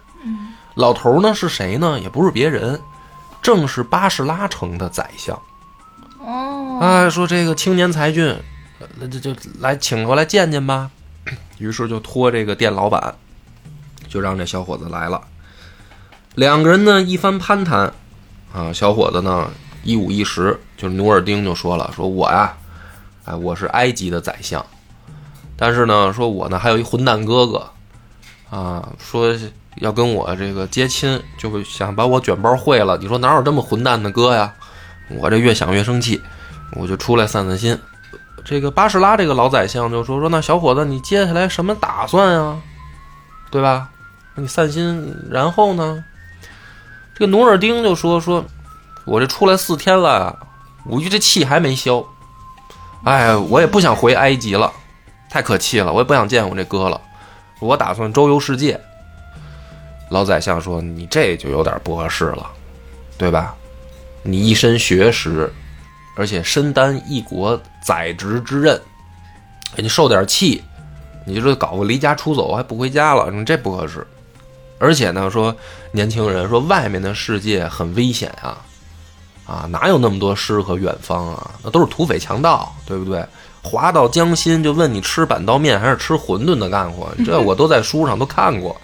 [0.75, 1.99] 老头呢是谁呢？
[1.99, 2.79] 也不是别人，
[3.41, 5.39] 正是巴士拉城的宰相。
[6.19, 8.35] 哦，哎，说这个青年才俊，
[8.99, 10.91] 那就就来请过来见见吧。
[11.57, 13.15] 于是就托这个店老板，
[14.07, 15.19] 就让这小伙子来了。
[16.35, 17.91] 两个人呢一番攀谈，
[18.53, 19.49] 啊，小伙子呢
[19.83, 22.55] 一五一十，就是努尔丁就说了，说我呀，
[23.25, 24.65] 哎，我是埃及的宰相，
[25.55, 27.69] 但是呢，说我呢还有一混蛋哥哥，
[28.49, 29.35] 啊，说
[29.77, 32.97] 要跟我这个接亲，就会想把我卷包会了。
[32.97, 34.53] 你说哪有这么混蛋的哥呀？
[35.09, 36.21] 我这越想越生气，
[36.73, 37.77] 我就出来散散心。
[38.43, 42.59] 这个巴士拉这个老宰相就说说那小伙子，你接下来什么打算啊？
[43.49, 43.89] 对吧？
[44.35, 46.03] 你散心，然后呢？
[47.13, 48.45] 这个努尔丁就说说，
[49.07, 50.37] 我这出来四天了，
[50.85, 52.03] 我这气还没消。
[53.05, 54.71] 哎，我也不想回埃及了，
[55.29, 56.99] 太可气了，我也不想见我这哥了。
[57.59, 58.79] 我打算周游世界。
[60.09, 62.45] 老宰相说：“你这就有点不合适了，
[63.17, 63.55] 对吧？
[64.23, 65.51] 你一身学识，
[66.15, 68.81] 而且身担一国宰执之任，
[69.75, 70.63] 你受点气，
[71.25, 74.05] 你这搞个离家出走还不回家了，你这不合适。
[74.79, 75.55] 而且呢，说
[75.91, 78.57] 年轻人说外面的世界很危险啊，
[79.47, 81.51] 啊，哪有那么多诗和远方啊？
[81.63, 83.25] 那都是土匪强盗，对不对？
[83.63, 88.75] 滑到江心就问你吃板刀面还是吃馄饨的干活，这我都在书上都看过。”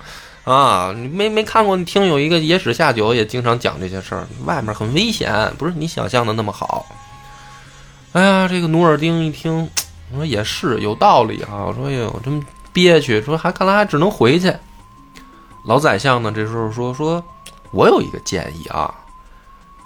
[0.43, 1.73] 啊，你没没看过？
[1.77, 6.85] 你听有一个野史下酒也经常讲这些事儿，外面很危险，不是你想象的那么好。
[8.11, 9.69] 哎呀，这个努尔丁一听，
[10.11, 11.63] 我说也是有道理啊。
[11.65, 14.53] 我说哎呦，真憋屈，说还看来还只能回去。
[15.63, 17.23] 老宰相呢，这时候说说，
[17.71, 18.93] 我有一个建议啊，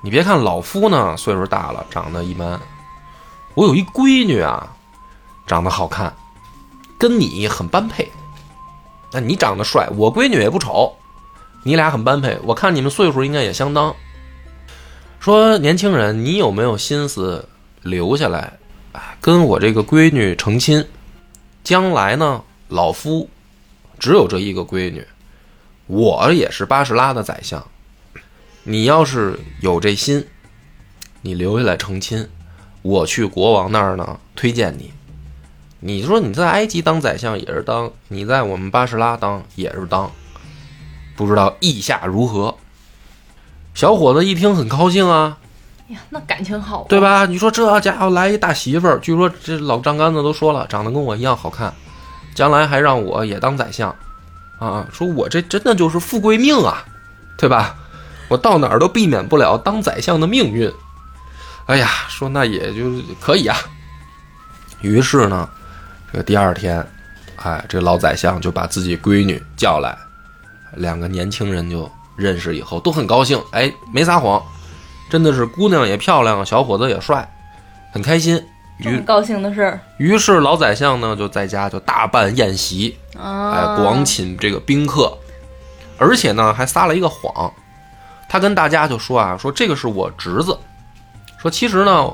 [0.02, 2.60] 你别看老夫呢岁数大了，长得一般，
[3.56, 4.68] 我有一闺女啊，
[5.46, 6.14] 长得好看，
[6.98, 8.12] 跟你很般配。
[9.12, 10.94] 那你长得帅，我闺女也不丑，
[11.64, 12.38] 你俩很般配。
[12.44, 13.96] 我看你们岁数应该也相当。
[15.20, 17.48] 说年轻人，你有没有心思
[17.82, 18.54] 留下来，
[19.20, 20.86] 跟我这个闺女成亲？
[21.64, 23.30] 将来呢，老夫
[23.98, 25.06] 只有这一个闺女，
[25.88, 27.66] 我也是巴士拉的宰相。
[28.70, 30.28] 你要是有这心，
[31.22, 32.28] 你留下来成亲，
[32.82, 34.92] 我去国王那儿呢推荐你。
[35.80, 40.12] 你说你在埃及当宰相也是当，你在我们巴士拉当也是当，
[41.16, 42.58] 不知道意下如何？
[43.74, 45.38] 小伙子一听很高兴啊，
[45.88, 47.00] 呀，那感情好、啊，对？
[47.00, 47.26] 吧？
[47.26, 51.74] 你说这家伙来一大媳妇儿，据说这老丈杆子都说了，长得跟我一样好看，
[52.36, 53.96] 将来还让我也当宰相，
[54.60, 56.84] 啊，说我这真的就是富贵命啊，
[57.38, 57.74] 对吧？
[58.28, 60.72] 我到哪儿都避免不了当宰相的命运。
[61.68, 63.58] 哎呀，说那也就是可以啊。
[64.82, 65.50] 于是呢，
[66.12, 66.86] 这个第二天，
[67.38, 69.98] 哎，这老宰相就把自己闺女叫来，
[70.76, 74.42] 两个年轻人就认识以后都很高兴，哎，没撒谎，
[75.10, 77.30] 真的是姑娘也漂亮，小伙子也帅，
[77.92, 78.42] 很开心。
[78.78, 83.52] 于高兴的事儿于是老宰相呢就在家就大办宴席，啊！
[83.52, 85.18] 哎，广请这个宾客，
[85.98, 87.52] 而且呢还撒了一个谎，
[88.30, 90.58] 他跟大家就说啊，说这个是我侄子，
[91.42, 92.14] 说其实呢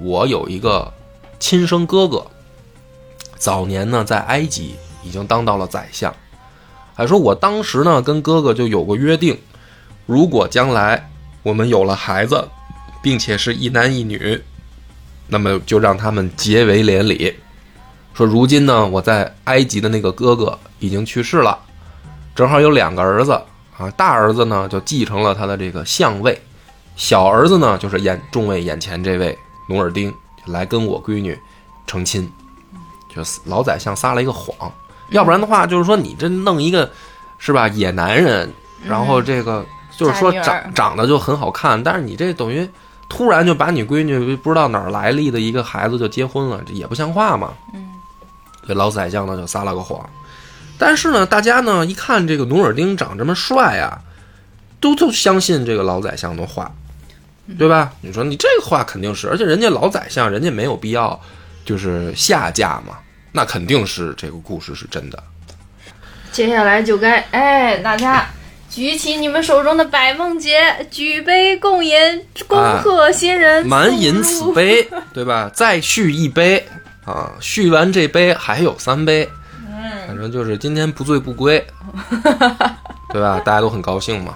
[0.00, 0.92] 我有一个
[1.38, 2.26] 亲生哥哥，
[3.36, 6.14] 早年呢在埃及已经当到了宰相，
[6.94, 9.38] 还说我当时呢跟哥哥就有过约定，
[10.06, 11.10] 如果将来
[11.42, 12.48] 我们有了孩子，
[13.02, 14.42] 并且是一男一女，
[15.28, 17.34] 那么就让他们结为连理。
[18.14, 21.58] 说如今呢，我在埃及的那个哥哥已经去世了，
[22.34, 23.40] 正好有两个儿子。
[23.80, 26.38] 啊，大儿子呢就继承了他的这个相位，
[26.96, 29.36] 小儿子呢就是眼众位眼前这位
[29.68, 30.14] 努尔丁
[30.44, 31.38] 来跟我闺女
[31.86, 32.30] 成亲，
[33.08, 34.70] 就是老宰相撒了一个谎，
[35.08, 36.90] 要不然的话就是说你这弄一个
[37.38, 38.52] 是吧野男人，
[38.84, 39.64] 然后这个
[39.96, 42.68] 就是说长长得就很好看，但是你这等于
[43.08, 47.54] 突然就把你闺女不知道哪儿来历的一个孩子就结婚了，这也不像话嘛。
[47.72, 47.88] 嗯，
[48.68, 49.98] 这老宰相呢就撒了个谎，
[50.80, 54.00] 但是呢，大家呢一看这个努尔丁长这么帅啊，
[54.80, 56.72] 都都相信这个老宰相的话，
[57.58, 57.92] 对吧？
[58.00, 61.20] 你说你这个话肯定是，而且人家老宰相，人家没有必要
[61.66, 62.98] 就是下嫁嘛，
[63.30, 65.22] 那肯定是这个故事是真的。
[66.32, 68.26] 接下来就该哎，大家
[68.70, 71.94] 举起你们手中的百梦节，举杯共饮，
[72.48, 74.50] 恭贺新人、满饮此。
[74.54, 75.50] 杯， 对吧？
[75.52, 76.66] 再续一杯
[77.04, 77.32] 啊！
[77.40, 79.28] 续完这杯还有三杯，
[80.06, 81.64] 反正就是今天不醉不归，
[83.12, 83.40] 对吧？
[83.44, 84.34] 大家都很高兴嘛。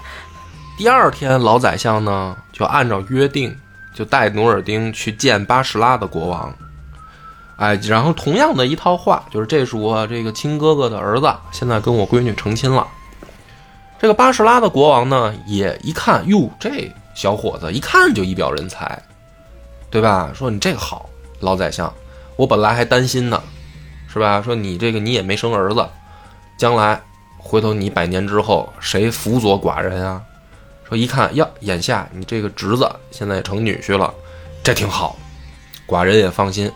[0.77, 3.55] 第二天，老宰相呢就按照约定，
[3.93, 6.53] 就带努尔丁去见巴士拉的国王。
[7.57, 12.85] 哎，然后同样的一套话，就是这是我这个亲哥哥的儿子，现在跟我闺女成亲了。
[13.97, 19.01] 这个巴士拉的国王呢，也一看，哟，这小伙子一看就一表人才，
[19.89, 20.29] 对吧？
[20.35, 21.91] 说你这个好，老宰相，
[22.35, 23.41] 我本来还担心呢，
[24.15, 24.41] 是吧？
[24.41, 25.85] 说你这个你也没生儿子，
[26.55, 27.01] 将来
[27.37, 30.21] 回头你百年之后谁辅佐寡人啊？
[30.87, 34.13] 说一看呀，眼下你这个侄子现在也成女婿了，
[34.63, 35.17] 这挺好，
[35.85, 36.71] 寡人也放心。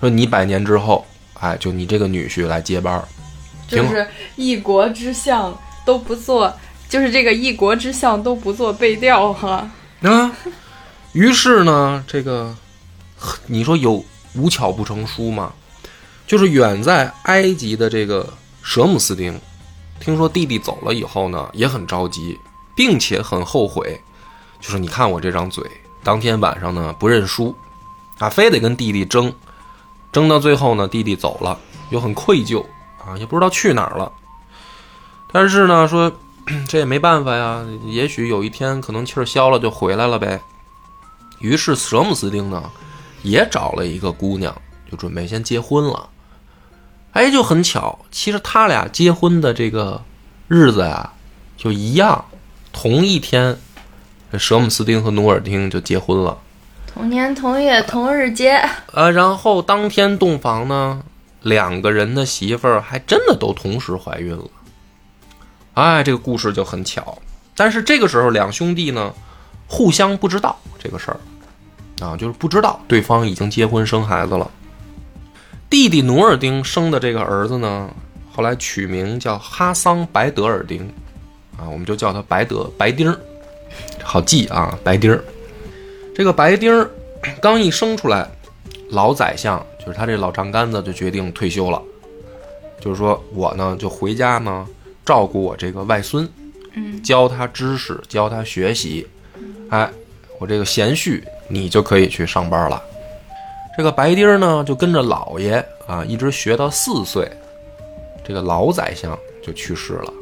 [0.00, 1.04] 说你百年之后，
[1.38, 3.04] 哎，就你这个女婿来接班儿，
[3.68, 6.50] 就是一国之相都不做，
[6.88, 9.70] 就是这个一国之相都不做背调哈。
[10.00, 10.32] 啊，
[11.12, 12.56] 于是呢，这个
[13.48, 14.02] 你说有
[14.34, 15.52] 无巧不成书吗？
[16.30, 19.36] 就是远在埃及的这个舍姆斯丁，
[19.98, 22.38] 听说弟弟走了以后呢，也很着急，
[22.72, 24.00] 并且很后悔。
[24.60, 25.68] 就是你看我这张嘴，
[26.04, 27.52] 当天晚上呢不认输，
[28.20, 29.34] 啊，非得跟弟弟争，
[30.12, 31.58] 争到最后呢，弟弟走了，
[31.90, 32.64] 又很愧疚
[33.04, 34.12] 啊，也不知道去哪儿了。
[35.32, 36.12] 但是呢，说
[36.68, 40.40] 这也没办法呀，也许有一天可能气儿消了就回来了呗。
[41.40, 42.70] 于是舍姆斯丁呢，
[43.22, 44.56] 也找了一个姑娘，
[44.88, 46.08] 就准备先结婚了。
[47.12, 50.02] 哎，就很巧，其实他俩结婚的这个
[50.46, 51.12] 日子呀，
[51.56, 52.24] 就一样，
[52.72, 53.58] 同一天，
[54.30, 56.38] 这舍姆斯丁和努尔丁就结婚了。
[56.92, 61.02] 同年同月同日结，呃，然后当天洞房呢，
[61.42, 64.44] 两个人的媳妇儿还真的都同时怀孕了。
[65.74, 67.18] 哎，这个故事就很巧，
[67.56, 69.12] 但是这个时候两兄弟呢，
[69.66, 71.18] 互相不知道这个事儿，
[72.06, 74.48] 啊，就是不知道对方已经结婚生孩子了。
[75.70, 77.88] 弟弟努尔丁生的这个儿子呢，
[78.32, 80.82] 后来取名叫哈桑白德尔丁，
[81.56, 83.16] 啊，我们就叫他白德白丁儿，
[84.02, 85.22] 好记啊，白丁儿。
[86.12, 86.90] 这个白丁儿
[87.40, 88.28] 刚一生出来，
[88.88, 91.80] 老宰相就是他这老丈杆子就决定退休了，
[92.80, 94.66] 就是说我呢就回家呢
[95.06, 96.28] 照顾我这个外孙，
[96.74, 99.06] 嗯，教他知识，教他学习，
[99.68, 99.88] 哎，
[100.40, 102.82] 我这个贤婿你就可以去上班了。
[103.80, 105.54] 这个白丁呢就跟着姥爷
[105.86, 107.26] 啊一直学到四岁，
[108.22, 110.12] 这个老宰相就去世了。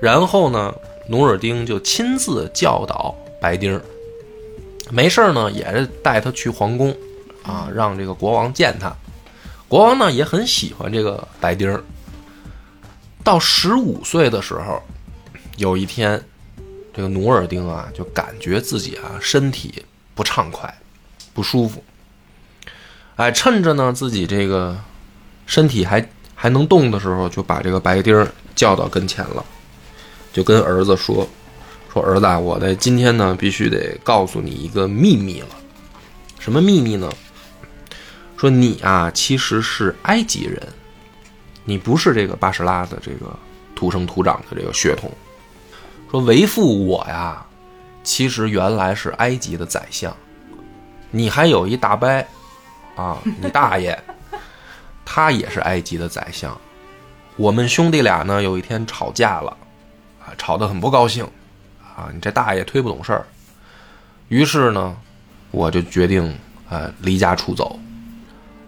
[0.00, 0.74] 然后呢，
[1.06, 3.78] 努尔丁就亲自教导白丁，
[4.90, 6.96] 没事呢，也是带他去皇宫，
[7.42, 8.90] 啊，让这个国王见他。
[9.68, 11.78] 国王呢也很喜欢这个白丁。
[13.22, 14.82] 到十五岁的时候，
[15.58, 16.18] 有一天，
[16.94, 20.74] 这个努尔丁啊就感觉自己啊身体不畅快，
[21.34, 21.84] 不舒服。
[23.22, 24.76] 哎，趁着呢自己这个
[25.46, 26.04] 身体还
[26.34, 29.44] 还能动的时候，就把这个白丁儿叫到跟前了，
[30.32, 31.24] 就跟儿子说
[31.92, 35.48] ：“说儿子，我的今天呢必须得告诉你一个秘密了。
[36.40, 37.08] 什么秘密呢？
[38.36, 40.60] 说你啊其实是埃及人。”
[41.64, 43.32] 你不是这个巴士拉的这个
[43.76, 45.08] 土生土长的这个血统，
[46.10, 47.46] 说为父我呀，
[48.02, 50.12] 其实原来是埃及的宰相，
[51.12, 52.08] 你还有一大伯，
[52.96, 53.98] 啊，你大爷，
[55.04, 56.56] 他也是埃及的宰相，
[57.36, 59.56] 我们兄弟俩呢有一天吵架了，
[60.20, 61.24] 啊，吵得很不高兴，
[61.80, 63.26] 啊，你这大爷忒不懂事儿，
[64.28, 64.96] 于是呢，
[65.50, 66.36] 我就决定
[66.68, 67.78] 啊离家出走，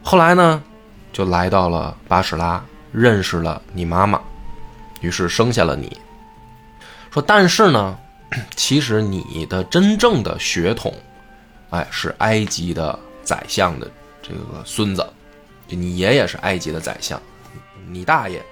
[0.02, 0.62] 后来呢，
[1.12, 2.62] 就来到了巴士拉。
[2.96, 4.20] 认识了你妈妈，
[5.00, 5.98] 于是生下了你。
[7.10, 7.98] 说，但是呢，
[8.54, 10.94] 其实你的真正的血统，
[11.70, 13.90] 哎，是埃及的宰相的
[14.26, 15.06] 这个孙子，
[15.68, 17.20] 就你爷爷是埃及的宰相，
[17.88, 18.42] 你大爷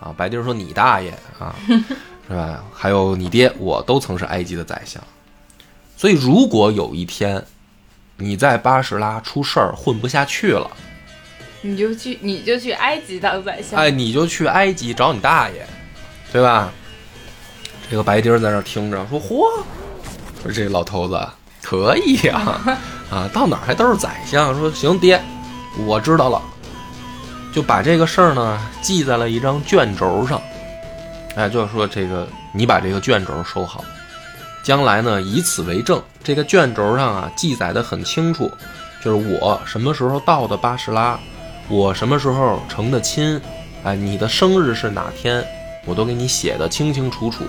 [0.00, 1.54] 啊，白丁说你大爷啊，
[2.28, 2.64] 是吧？
[2.74, 5.02] 还有你爹，我都曾是埃及的宰相。
[5.96, 7.44] 所以，如果有一天
[8.16, 10.68] 你在巴士拉出事儿，混不下去了。
[11.60, 13.78] 你就去，你就去埃及当宰相。
[13.78, 15.64] 哎，你就去埃及找你大爷，
[16.32, 16.72] 对吧？
[17.88, 19.62] 这个白丁在那听着，说：“嚯，
[20.42, 21.28] 说这老头子
[21.60, 22.78] 可以呀，啊，
[23.12, 25.22] 啊到哪儿还都是宰相。”说：“行，爹，
[25.86, 26.40] 我知道了。”
[27.52, 30.40] 就把这个事儿呢记在了一张卷轴上。
[31.36, 33.84] 哎，就是说这个，你把这个卷轴收好，
[34.62, 36.02] 将来呢以此为证。
[36.24, 38.50] 这个卷轴上啊记载的很清楚，
[39.04, 41.18] 就是我什么时候到的巴士拉。
[41.68, 43.40] 我什么时候成的亲？
[43.84, 45.44] 哎，你的生日是哪天？
[45.84, 47.44] 我都给你写的清清楚楚。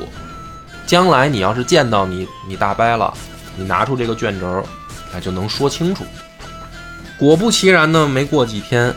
[0.86, 3.14] 将来你要是见到你你大伯了，
[3.56, 4.66] 你拿出这个卷轴，
[5.14, 6.06] 哎，就能说清楚。
[7.18, 8.94] 果不其然呢，没过几天，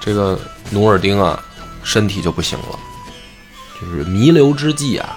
[0.00, 0.38] 这个
[0.70, 1.42] 努尔丁啊，
[1.82, 2.78] 身体就不行了，
[3.80, 5.16] 就是弥留之际啊，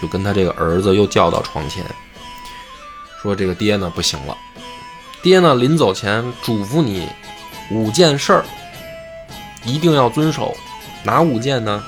[0.00, 1.84] 就跟他这个儿子又叫到床前，
[3.20, 4.36] 说这个爹呢不行了，
[5.22, 7.08] 爹呢临走前嘱咐你
[7.70, 8.44] 五件事儿。
[9.66, 10.54] 一定要遵守
[11.02, 11.82] 哪五件呢？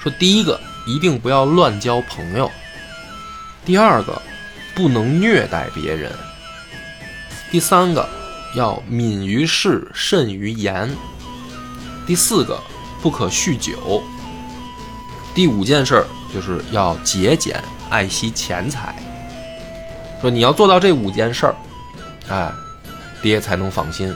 [0.00, 2.48] 说第一个，一定不要乱交朋友；
[3.66, 4.22] 第二个，
[4.76, 6.12] 不能虐待别人；
[7.50, 8.06] 第三个，
[8.54, 10.88] 要敏于事，慎于言；
[12.06, 12.60] 第四个，
[13.00, 14.02] 不可酗酒；
[15.34, 18.94] 第五件事儿就是要节俭，爱惜钱财。
[20.20, 21.54] 说你要做到这五件事儿，
[22.28, 22.52] 哎，
[23.22, 24.14] 爹才能放心。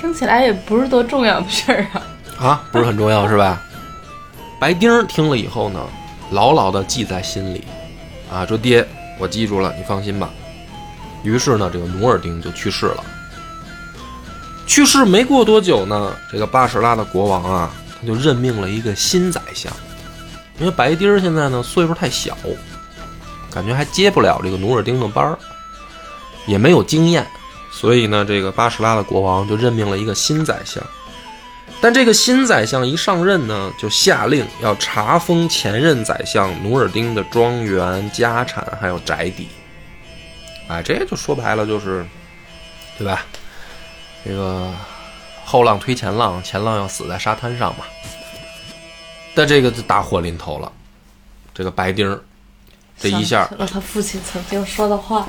[0.00, 2.02] 听起来也不是多重要的事儿啊！
[2.38, 3.62] 啊，不是很重要是吧？
[4.58, 5.80] 白丁听了以后呢，
[6.32, 7.64] 牢牢的记在心里，
[8.28, 8.84] 啊，说爹，
[9.18, 10.28] 我记住了，你放心吧。
[11.26, 13.04] 于是呢，这个努尔丁就去世了。
[14.64, 17.70] 去世没过多久呢，这个巴士拉的国王啊，
[18.00, 19.72] 他就任命了一个新宰相，
[20.60, 22.36] 因为白丁儿现在呢岁数太小，
[23.50, 25.36] 感觉还接不了这个努尔丁的班儿，
[26.46, 27.26] 也没有经验。
[27.72, 30.82] 所以呢，这个巴士拉的国王就任命了一个新宰相，
[31.80, 39.48] 但这个新宰相一上任呢，就下令要查封前任宰相努尔丁的庄园、家产还有宅邸。
[40.68, 42.06] 哎，这就说白了就是，
[42.98, 43.24] 对吧？
[44.24, 44.72] 这个
[45.44, 47.84] 后浪推前浪，前浪要死在沙滩上嘛。
[49.34, 50.70] 但这个就大祸临头了，
[51.54, 52.20] 这个白丁儿
[52.98, 55.26] 这一下，了他父亲曾经说的话，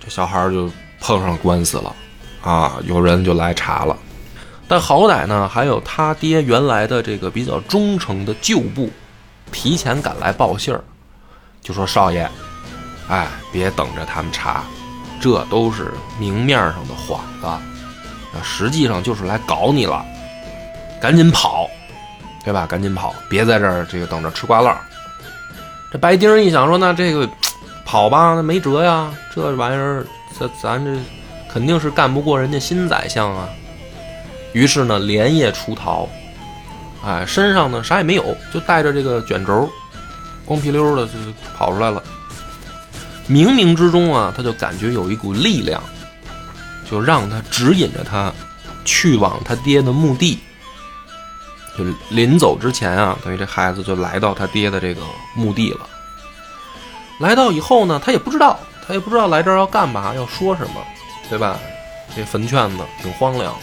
[0.00, 0.70] 这小孩就。
[1.04, 1.96] 碰上官司了，
[2.42, 3.98] 啊，有人就来查了，
[4.68, 8.88] 但好歹呢，还有他爹原来的这个比较忠诚的旧部，
[9.50, 10.80] 提前赶来报信儿，
[11.60, 12.30] 就说少爷，
[13.08, 14.64] 哎，别等着他们查，
[15.20, 17.60] 这都是明面上的幌子，啊，
[18.42, 20.04] 实际上就是来搞你了，
[21.00, 21.68] 赶紧跑，
[22.44, 22.66] 对吧？
[22.66, 24.76] 赶紧跑，别在这儿这个等着吃瓜烂。
[25.92, 27.28] 这白丁一想说，那这个
[27.84, 30.04] 跑吧，那没辙呀，这玩意儿。
[30.40, 30.98] 咱咱这
[31.52, 33.46] 肯定是干不过人家新宰相啊，
[34.54, 36.08] 于是呢连夜出逃，
[37.04, 39.68] 哎，身上呢啥也没有，就带着这个卷轴，
[40.46, 41.12] 光皮溜的就
[41.54, 42.02] 跑出来了。
[43.28, 45.82] 冥冥之中啊，他就感觉有一股力量，
[46.90, 48.32] 就让他指引着他
[48.84, 50.38] 去往他爹的墓地。
[51.78, 55.00] 就临走之前啊，等于这孩子就来到他爹的这个
[55.34, 55.80] 墓地了。
[57.18, 60.84] 来到以后呢，他也不知道，他也不知道来这儿要干嘛，要说什么，
[61.30, 61.58] 对吧？
[62.14, 63.54] 这坟圈子挺荒凉。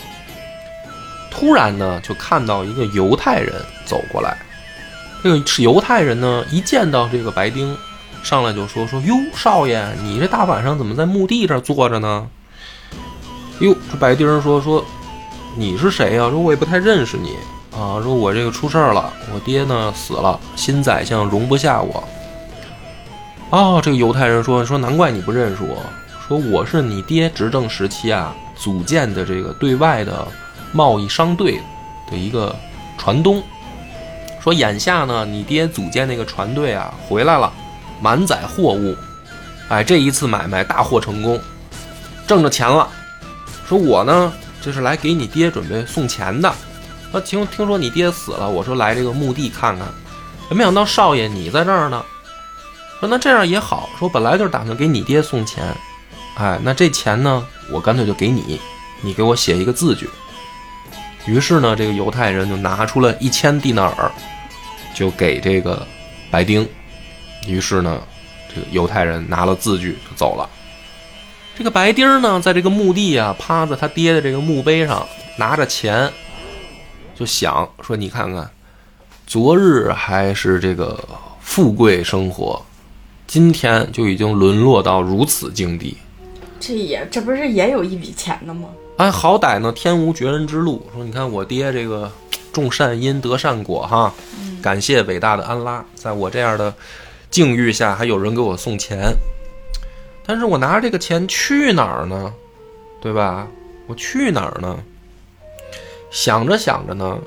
[1.30, 3.54] 突然呢，就看到一个犹太人
[3.86, 4.36] 走过来。
[5.22, 7.78] 这个是犹太人呢，一见到这个白丁，
[8.24, 12.28] 上来就说说：“哟，少爷，你这大晚上怎么在墓地这儿坐着呢？”
[13.60, 14.84] 哟，这白丁儿说说
[15.58, 16.30] ：“你是谁呀？
[16.30, 17.36] 说我也不太认识你
[17.72, 18.02] 啊。
[18.04, 22.04] 说我这个出事儿了，我爹呢死了，新宰相容不下我。”
[23.52, 25.78] 哦，这个犹太人说说：“难怪你不认识我，
[26.28, 30.28] 说我是你爹执政时期啊组建的这个对外的。”
[30.72, 31.60] 贸易商队
[32.12, 32.56] 的一个
[32.96, 33.42] 船东
[34.40, 37.52] 说：“眼下呢，你爹组建那个船队啊，回来了，
[38.02, 38.96] 满载货物。
[39.70, 41.40] 哎，这一次买卖大获成功，
[42.28, 42.90] 挣着钱了。
[43.68, 46.54] 说我呢，这是来给你爹准备送钱的。
[47.12, 49.88] 说听听说你爹死了，我说来这个墓地看看。
[50.50, 52.04] 没想到少爷你在这儿呢。
[53.00, 55.64] 说那这样也好，说本来就是打算给你爹送钱。
[56.36, 58.60] 哎，那这钱呢，我干脆就给你，
[59.02, 60.10] 你给我写一个字据。”
[61.28, 64.12] 于是呢，这个犹太人就拿出了一千蒂纳尔，
[64.96, 65.86] 就给这个
[66.32, 66.68] 白丁。
[67.48, 68.02] 于是呢，
[68.54, 70.50] 这个犹太人拿了字据就走了。
[71.58, 75.06] 这个白丁呢，在这个墓地啊，趴在他爹的这个墓碑上，
[75.38, 76.10] 拿着钱，
[77.16, 78.50] 就想说：“你看看，
[79.28, 80.98] 昨日还是这个
[81.42, 82.62] 富贵生活，
[83.28, 85.98] 今天就已经沦落到如此境地。
[86.62, 90.86] 这也这不是也有一笔钱的吗？”哎，好歹呢，天无绝人之路。
[90.94, 92.10] 说，你看我爹这个
[92.54, 94.14] 种善因得善果哈，
[94.62, 96.74] 感谢伟大的安拉，在我这样的
[97.30, 99.14] 境遇下，还有人给我送钱。
[100.26, 102.34] 但是我拿着这个钱去哪儿呢？
[103.02, 103.48] 对吧？
[103.88, 104.80] 我去哪儿呢？
[106.12, 107.20] 想着想着呢，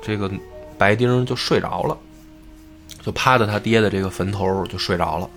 [0.00, 0.30] 这个
[0.78, 1.96] 白丁就睡着了，
[3.02, 5.28] 就趴在他爹的这个坟头就睡着了。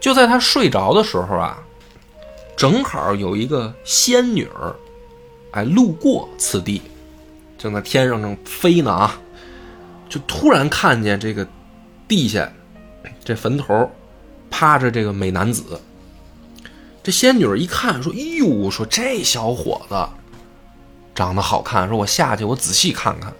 [0.00, 1.62] 就在他睡着的时候啊，
[2.56, 4.74] 正好有一个仙女儿。
[5.52, 6.80] 哎，路过此地，
[7.58, 9.20] 正在天上正飞呢啊，
[10.08, 11.46] 就突然看见这个
[12.08, 12.50] 地下
[13.24, 13.90] 这坟头
[14.50, 15.80] 趴着这个美男子。
[17.02, 20.08] 这仙女一看，说：“哎呦，说这小伙子
[21.14, 23.32] 长得好看，说我下去我仔细看看。”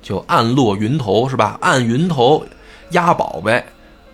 [0.00, 1.58] 就暗落云头是吧？
[1.60, 2.46] 按云头
[2.92, 3.62] 压宝贝，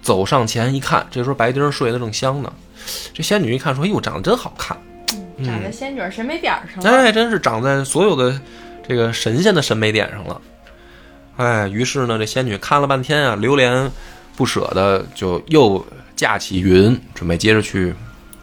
[0.03, 2.53] 走上前一看，这时候白丁睡得正香呢。
[3.13, 4.77] 这仙女一看，说：“哎呦，长得真好看。”
[5.45, 8.41] 长在仙女审美点上了，哎，真是长在所有的
[8.89, 10.41] 这个神仙的审美点上了。
[11.37, 13.91] 哎，于是呢，这仙女看了半天啊，流连
[14.37, 15.85] 不舍得，就又
[16.17, 17.95] 架起云，准备接着去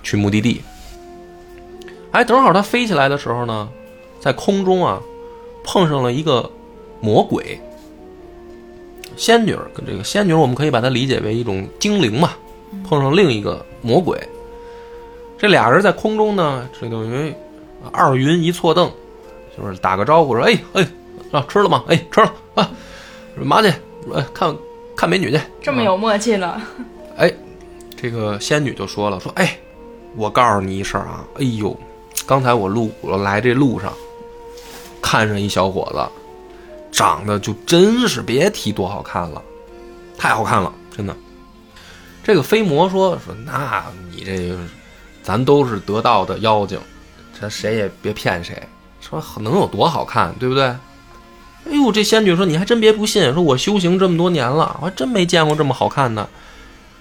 [0.04, 0.62] 去目的地。
[2.12, 3.70] 哎，正好他飞起来的时候呢，
[4.20, 5.02] 在空中啊，
[5.64, 6.50] 碰上了一个
[7.00, 7.60] 魔鬼。
[9.18, 12.32] 仙女跟这个仙女，我们可以把它理解为一种精灵嘛，
[12.88, 14.18] 碰上另一个魔鬼。
[15.38, 17.34] 这俩人在空中呢，这等于
[17.92, 18.90] 二云一错蹬，
[19.58, 20.88] 就是打个招呼说：“哎哎，
[21.32, 21.84] 啊吃了吗？
[21.88, 22.72] 哎吃了啊，
[23.36, 23.68] 麻去？
[24.14, 24.56] 哎看
[25.02, 26.62] 看美女去。”这么有默契呢？
[27.18, 27.34] 哎，
[27.98, 29.58] 这个仙女就说了：“说哎，
[30.16, 31.76] 我告诉你一声啊，哎呦，
[32.28, 33.92] 刚才我路我来这路上，
[35.02, 36.08] 看上一小伙子，
[36.92, 39.42] 长得就真是别提多好看了，
[40.20, 41.16] 太好看了，真的。”
[42.24, 44.56] 这个飞魔说：“说那你这。”
[45.24, 46.80] 咱都是得道的妖精，
[47.40, 48.60] 这谁也别骗谁。
[49.00, 50.76] 说能有多好看，对不对？
[51.66, 53.34] 哎呦，这仙女说：“你还真别不信。
[53.34, 56.28] 说我修行这么多年了，我还真没见过这么好看的。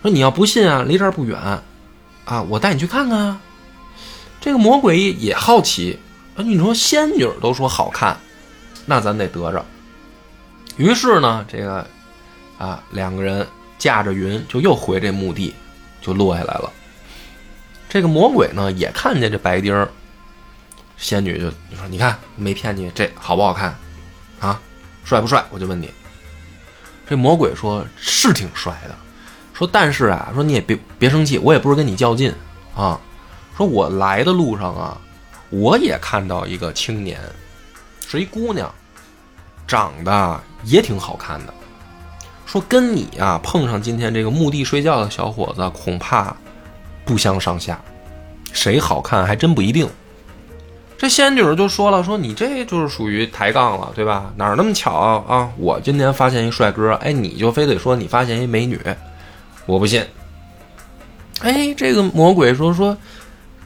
[0.03, 1.39] 说你要不信啊，离这儿不远，
[2.25, 3.39] 啊，我带你去看看。”
[4.41, 5.99] 这个魔鬼也好奇，
[6.35, 8.19] 啊，你说仙女都说好看，
[8.87, 9.65] 那咱得得着。
[10.77, 11.87] 于是呢，这个
[12.57, 13.47] 啊，两个人
[13.79, 15.55] 驾着云就又回这墓地，
[16.01, 16.73] 就落下来了。
[17.89, 19.91] 这个魔鬼呢，也看见这白丁儿，
[20.97, 23.77] 仙女就你说，你看没骗你，这好不好看，
[24.41, 24.61] 啊，
[25.05, 25.45] 帅不帅？
[25.51, 25.91] 我就问你。
[27.09, 28.95] 这魔鬼说是挺帅的，
[29.53, 32.35] 说但是啊，说你也别别生气，我也不是跟你较劲
[32.75, 32.99] 啊。
[33.57, 35.01] 说我来的路上啊，
[35.51, 37.21] 我也看到一个青年，
[38.07, 38.73] 是一姑娘，
[39.67, 41.55] 长得也挺好看的。
[42.47, 46.35] 说跟你啊碰上今天这个墓地睡觉的小伙子，恐怕。
[47.03, 47.81] 不相上下，
[48.53, 49.89] 谁好看还真不一定。
[51.01, 54.31] 这仙女就说了：“说你这就是属于抬杠了，对吧？
[54.37, 55.49] 哪儿那么巧啊？
[55.57, 58.79] 我今天发现一帅哥，哎，你就非得说你发现一美女，
[59.65, 60.07] 我不信。”
[61.41, 62.95] 哎，这个魔鬼说说，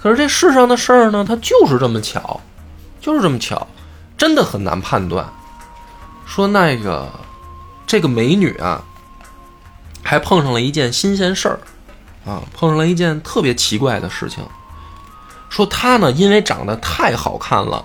[0.01, 2.41] 可是这世上的事儿呢，它就是这么巧，
[3.01, 3.67] 就是这么巧，
[4.17, 5.29] 真的很难判断。
[6.25, 7.11] 说那个
[7.85, 8.81] 这个美女啊，
[10.05, 11.59] 还碰上了一件新鲜事儿
[12.25, 14.45] 啊，碰上了一件特别奇怪的事情。
[15.55, 17.85] 说他呢，因为长得太好看了，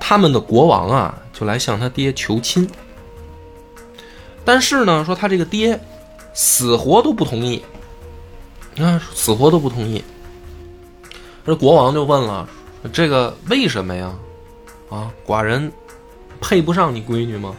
[0.00, 2.68] 他们的国王啊，就来向他爹求亲。
[4.44, 5.78] 但是呢，说他这个爹
[6.32, 7.64] 死活都不同意，
[8.80, 10.02] 啊，死活都不同意。
[11.46, 12.48] 这国王就问了
[12.92, 14.12] ：“这个为什么呀？
[14.90, 15.72] 啊，寡人
[16.40, 17.54] 配不上你闺女吗？”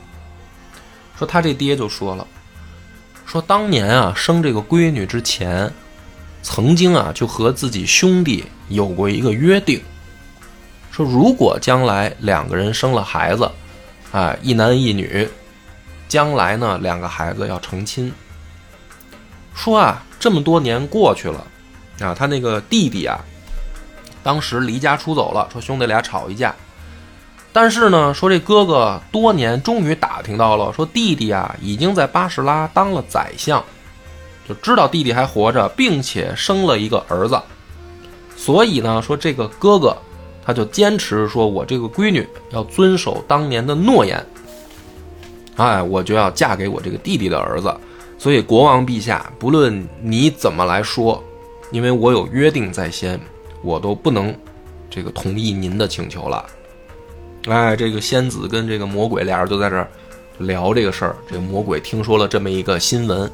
[1.18, 2.28] 说他这爹就说了
[3.26, 5.72] ：“说当年啊，生这个闺女之前，
[6.46, 9.82] 曾经啊就和自己兄弟有过一个约定，
[10.92, 13.50] 说如果将来两个人生了孩子，
[14.12, 15.28] 啊，一男一女，
[16.08, 18.14] 将来呢两个孩子要成亲。
[19.56, 21.44] 说啊，这么多年过去了，
[22.00, 23.20] 啊，他那个弟弟啊。”
[24.22, 26.54] 当时离家出走了，说兄弟俩吵一架，
[27.52, 33.64] 但是呢，说这哥哥多年终于打听到了，说弟弟啊已经在巴士拉当了宰相，
[34.48, 37.42] 就知道弟弟还活着，并且生了一个儿子，
[38.36, 39.96] 所以呢，说这个哥哥
[40.46, 44.26] 他就坚持说，我这个闺女要遵守当年的诺言，
[45.56, 47.76] 哎，我就要嫁给我这个弟弟的儿子，
[48.18, 51.24] 所以国王陛下，不论你怎么来说，
[51.72, 53.20] 因为我有约定在先。
[53.64, 54.32] 我都不能，
[54.92, 56.46] 这个同意您的请求了。
[57.48, 59.90] 哎，这个仙子跟这个魔鬼俩人就在这儿
[60.38, 61.16] 聊这个事儿。
[61.28, 63.28] 这个魔鬼听说了这么一个新闻，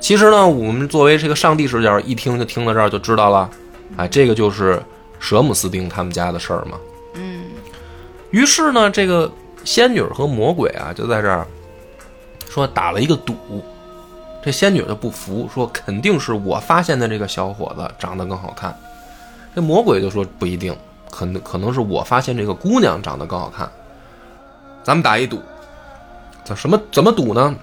[0.00, 3.50] 其实呢，我们作为这个上帝视角一听就听到这儿就知道了。
[3.96, 4.82] 哎，这个就是
[5.18, 6.78] 舍姆斯丁他们家的事儿嘛。
[7.14, 7.46] 嗯。
[8.30, 9.30] 于是呢，这个
[9.64, 11.46] 仙女和魔鬼啊就在这儿
[12.48, 13.34] 说打了一个赌。
[14.42, 18.74] 这仙女就不服，说肯定是我发现的这个小伙子长得更好看。
[19.54, 20.74] 这魔鬼就说不一定，
[21.10, 23.68] 可能可能是我发现这个姑娘长得更好看。
[24.84, 25.42] 咱们打一赌，
[26.44, 27.54] 怎什么怎么赌呢？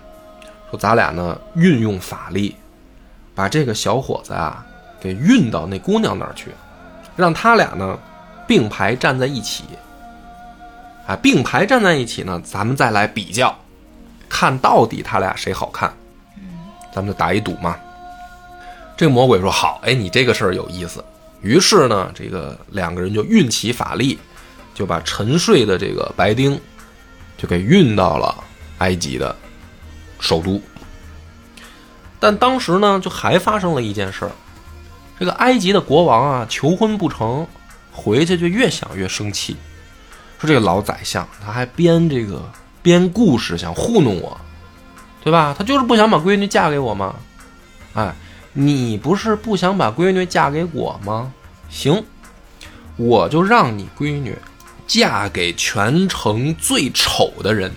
[0.69, 2.55] 说咱俩呢运用法力，
[3.33, 4.65] 把这个小伙子啊
[4.99, 6.51] 给运到那姑娘那儿去，
[7.15, 7.97] 让他俩呢
[8.47, 9.63] 并排站在一起。
[11.07, 13.55] 啊，并排站在一起呢，咱们再来比较，
[14.27, 15.93] 看到底他俩谁好看。
[16.91, 17.77] 咱们就打一赌嘛。
[18.97, 21.05] 这个魔鬼说好，哎，你这个事儿有意思。
[21.41, 24.17] 于是呢，这个两个人就运起法力，
[24.73, 26.59] 就把沉睡的这个白丁，
[27.37, 28.43] 就给运到了
[28.79, 29.35] 埃及的
[30.19, 30.61] 首都。
[32.19, 34.31] 但当时呢，就还发生了一件事儿，
[35.19, 37.47] 这个埃及的国王啊，求婚不成，
[37.91, 39.55] 回去就越想越生气，
[40.39, 42.41] 说这个老宰相他还编这个
[42.81, 44.39] 编故事想糊弄我，
[45.23, 45.55] 对吧？
[45.57, 47.15] 他就是不想把闺女嫁给我吗？
[47.93, 48.13] 哎。
[48.57, 51.29] 你不是不想把闺女嫁给我吗？
[51.69, 52.01] 行，
[52.95, 54.33] 我就让你闺女
[54.87, 57.69] 嫁给全城最丑的人。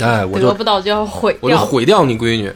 [0.00, 2.52] 哎，我就得不到就要毁，我就毁掉你闺女。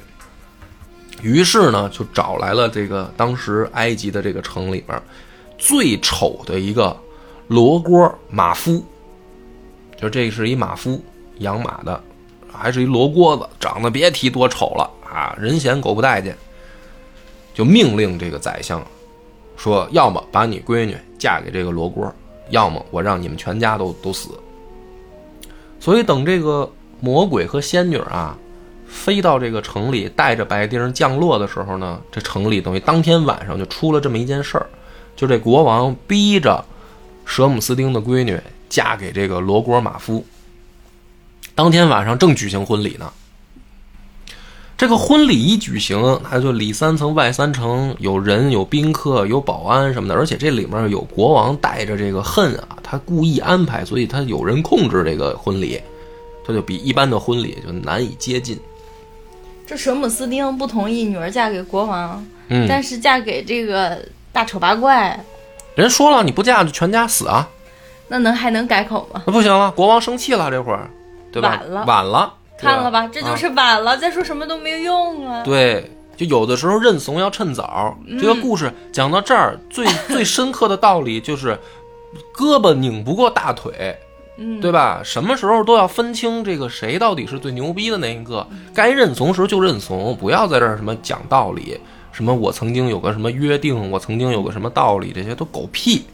[1.23, 5.01] 于是呢，就找来了这个当时埃及的这个城里边
[5.59, 6.97] 最丑的一个
[7.49, 8.85] 罗锅马夫，
[10.01, 11.01] 就这是一马夫，
[11.39, 12.03] 养马的，
[12.53, 16.37] 还是一罗锅子，长得别提多丑了啊，人嫌狗不待见。
[17.55, 18.83] 就命令这个宰相，
[19.57, 22.11] 说：要么把你闺女嫁给这个罗锅，
[22.49, 24.31] 要么我让你们全家都都死。
[25.79, 26.69] 所以等这个
[27.03, 28.39] 魔鬼和仙女啊，
[28.87, 34.67] 飞到这个城里，带着白丁降落的时候呢，这城里等于当天晚上就出了这么一件事儿，
[35.17, 36.65] 就这国王逼着
[37.25, 40.25] 舍姆斯丁的闺女嫁给这个罗锅马夫。
[41.57, 43.13] 当天晚上正举行婚礼呢。
[44.79, 55.81] 这个婚礼一举行，他就里三层外三层，有人有宾客有保安什么的，而且这里面有国王带着这个恨啊，他故意安排，所以他有人控制这个婚礼，
[56.47, 58.59] 这就比一般的婚礼就难以接近。
[59.67, 65.19] 这舍姆斯丁不同意女儿嫁给国王，嗯，但是嫁给这个大丑八怪，
[65.75, 67.49] 人说了你不嫁就全家死啊，
[68.09, 69.23] 那能还能改口吗？
[69.27, 70.91] 那不行了，国王生气了这会儿，
[71.31, 71.61] 对吧？
[71.63, 72.35] 晚了，晚了。
[72.59, 75.43] 看了吧，这就是晚了，再说什么都没用啊。
[75.43, 77.97] 对，就有的时候认怂要趁早。
[78.21, 81.59] 这个故事讲到这儿，最 最深刻的道理就是，
[82.33, 83.99] 胳膊拧不过大腿，
[84.43, 85.01] 嗯，对吧？
[85.05, 91.79] 什么时候都要分清这个谁到底是最牛逼的那一个，该认怂时就认怂，不要在这儿什么讲道理，
[92.11, 96.05] 什么我曾经有个什么约定，我曾经有个什么道理，这些都狗屁，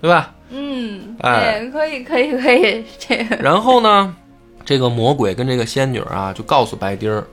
[0.00, 0.34] 对吧？
[0.50, 3.36] 嗯，哎，可以，可以，可以，这个。
[3.36, 4.16] 然后呢？
[4.64, 7.26] 这个魔鬼跟这个仙女啊，就告诉白丁儿，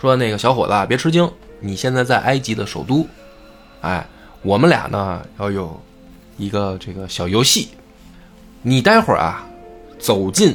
[0.00, 1.30] 说：“那个小伙子别吃惊，
[1.60, 3.06] 你现在在埃及的首都，
[3.82, 4.04] 哎，
[4.42, 5.80] 我们俩呢要有
[6.36, 7.68] 一个这个小游戏，
[8.68, 9.46] 你待会儿啊
[9.96, 10.52] 走进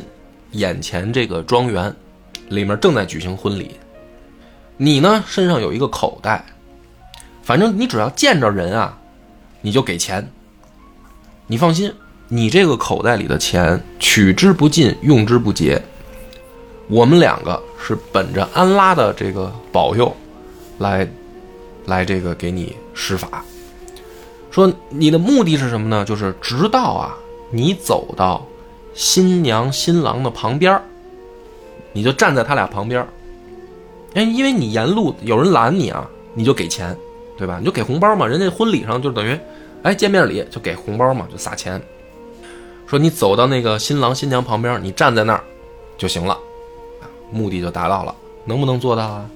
[0.51, 1.95] 眼前这个庄园，
[2.49, 3.71] 里面正在举行婚礼。
[4.75, 6.43] 你呢，身上有一个口袋，
[7.41, 8.97] 反正你只要见着人啊，
[9.61, 10.29] 你就给钱。
[11.47, 11.89] 你放心，
[12.27, 15.81] 你这个口袋里的钱取之不尽，用之不竭。
[16.89, 20.13] 我们两个是本着安拉的这个保佑，
[20.79, 21.07] 来，
[21.85, 23.41] 来这个给你施法。
[24.49, 26.03] 说你的目的是什么呢？
[26.03, 27.15] 就是直到啊，
[27.51, 28.45] 你走到
[28.93, 30.81] 新娘新郎的旁边
[31.93, 33.07] 你就站在他俩旁边儿
[34.13, 36.97] 哎，因为你沿路有人拦你啊，你就给钱，
[37.37, 37.57] 对吧？
[37.59, 38.27] 你就给红包嘛。
[38.27, 39.39] 人家婚礼上就等于，
[39.83, 41.81] 哎，见面礼就给红包嘛，就撒钱。
[42.85, 45.41] 说你走到那个新郎新娘旁边，你站在那儿
[45.97, 46.37] 就行了，
[47.31, 48.13] 目的就达到了。
[48.43, 49.29] 能不能做到啊？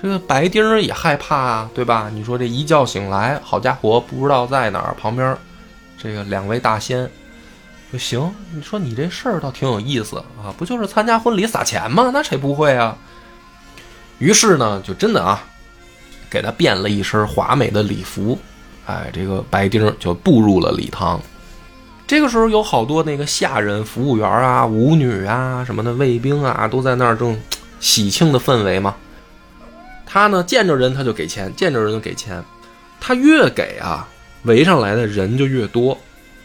[0.00, 2.08] 这个白丁儿也害怕啊，对吧？
[2.14, 5.36] 你说这一觉醒来，好家伙，不知道在哪儿，旁边
[6.04, 7.10] 这个两位大仙
[7.90, 8.34] 说行。
[8.52, 12.10] 你说你这事儿倒挺有意思啊，不就是参加婚礼撒钱吗？
[12.12, 12.94] 那谁不会啊？
[14.18, 15.42] 于是呢，就真的啊，
[16.28, 18.38] 给他变了一身华美的礼服，
[18.84, 21.18] 哎，这个白丁就步入了礼堂。
[22.06, 27.40] 这个时候有好多那个下人、服务员啊、舞女啊什么的卫兵啊，都在那儿正
[27.80, 28.94] 喜庆的氛围嘛。
[30.04, 32.44] 他呢见着人他就给钱，见着人就给钱。
[33.00, 34.06] 他越给啊，
[34.44, 35.98] 围上来的人就越多，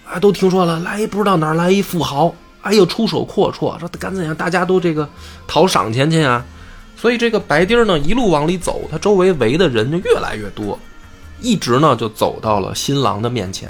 [0.05, 5.07] 啊，都听说了，来不知道哪儿来一富豪，哎呦出手阔绰，说赶紧让大家都这个
[5.47, 6.45] 讨赏钱去啊。
[6.95, 10.77] 所以这个白丁呢，一路往里走，他周围围的人就越来越多，
[11.39, 13.69] 一直呢就走到了新郎的面前。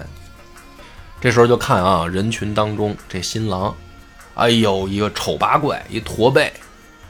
[1.21, 3.75] 这时候就看啊，人群当中这新郎，
[4.35, 6.51] 哎呦，一个丑八怪，一驼背，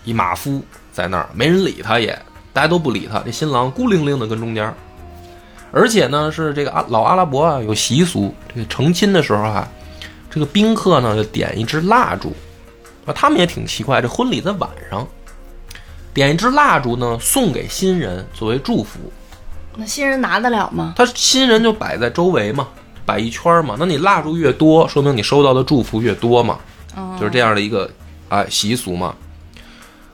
[0.04, 0.62] 一马夫
[0.92, 2.18] 在那儿，没人理他也，
[2.52, 3.20] 大家都不理他。
[3.20, 4.74] 这新郎孤零零的跟中间，
[5.72, 9.68] 而且呢是这个阿老阿拉伯啊有习俗，这个成亲的时候啊，
[10.30, 12.36] 这个宾客呢就点一支蜡烛，
[13.06, 15.08] 啊，他们也挺奇怪，这婚礼在晚上。
[16.12, 19.00] 点一支蜡烛呢，送给新人作为祝福。
[19.76, 20.96] 那新人拿得了吗？
[20.98, 22.68] 他新人就摆在周围嘛，
[23.06, 23.76] 摆一圈嘛。
[23.78, 26.58] 那你蜡烛越多，说明你收到的祝福越多嘛，
[27.20, 27.90] 就是这样的一个
[28.28, 29.14] 哎习俗嘛。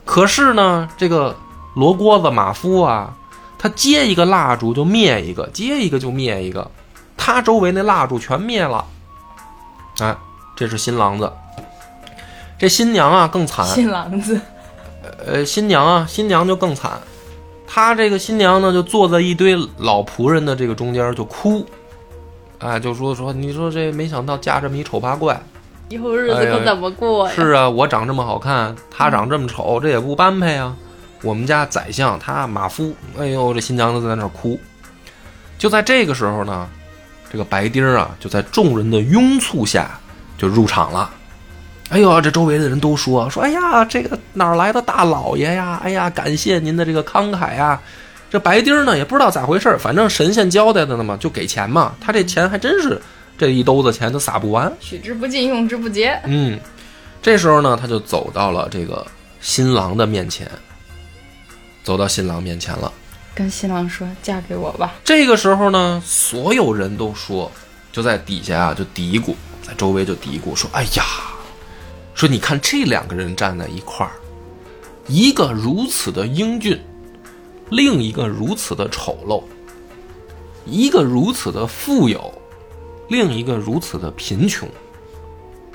[0.04, 1.34] 可是呢，这个
[1.74, 3.12] 罗锅子马夫啊，
[3.58, 6.70] 他接一个蜡烛就灭一个，接一个就灭一个，
[7.16, 8.84] 他周围那蜡烛全灭了。
[10.00, 10.16] 哎，
[10.54, 11.32] 这是新郎子，
[12.58, 13.64] 这新娘啊更惨。
[13.66, 14.40] 新郎子。
[15.24, 17.00] 呃，新娘啊，新娘就更惨，
[17.64, 21.64] 她这个新娘呢，就坐在一堆老仆人的这个中间就哭，
[22.58, 25.40] 哎，就说说，你说这没想到嫁这么一丑八怪，
[25.90, 27.32] 以后日子可怎么过呀？
[27.32, 30.74] 是啊，我长这么好看，他长这么丑，这也不般配啊。
[31.26, 34.58] 我们家宰相他马夫，哎呦，这新娘子在那哭。
[35.58, 36.68] 就在这个时候呢，
[37.32, 39.98] 这个白丁儿啊，就在众人的拥簇下
[40.38, 41.10] 就入场了。
[41.88, 45.80] 哎呦，这周围的人都说说，哎呀，这个哪儿来的大老爷呀？
[45.82, 47.80] 哎呀，感谢您的这个慷慨呀！
[48.30, 51.94] 这白丁儿呢，也不知道咋回事儿反正神仙交代的呢嘛，就给钱嘛。
[52.00, 53.00] 他这钱还真是
[53.38, 56.20] 这一兜子钱都撒不完，取之不尽，用之不竭。
[56.24, 56.58] 嗯，
[57.22, 59.06] 这时候呢，他就走到了这个
[59.40, 60.50] 新郎的面前，
[61.86, 62.92] 走到新郎面前了，
[63.32, 67.48] 跟新郎说：“嫁给我吧。”这个时候呢，所有人都说，
[67.92, 71.04] 就在底下啊，就嘀咕，在周围就嘀咕说：“哎呀。”
[72.12, 74.10] 说，你看这两个人站在一块儿，
[75.06, 76.76] 一个如此的英俊，
[77.70, 79.44] 另一个如此的丑陋；
[80.64, 82.34] 一个如此的富有，
[83.08, 84.68] 另一个如此的贫穷，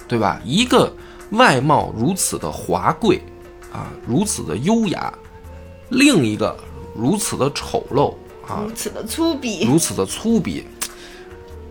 [0.09, 0.41] 对吧？
[0.43, 0.93] 一个
[1.29, 3.21] 外貌如此的华贵，
[3.71, 5.09] 啊，如此的优雅；
[5.91, 6.57] 另一个
[6.95, 8.15] 如此的丑陋，
[8.47, 10.63] 啊，如此的粗鄙，如此的粗鄙。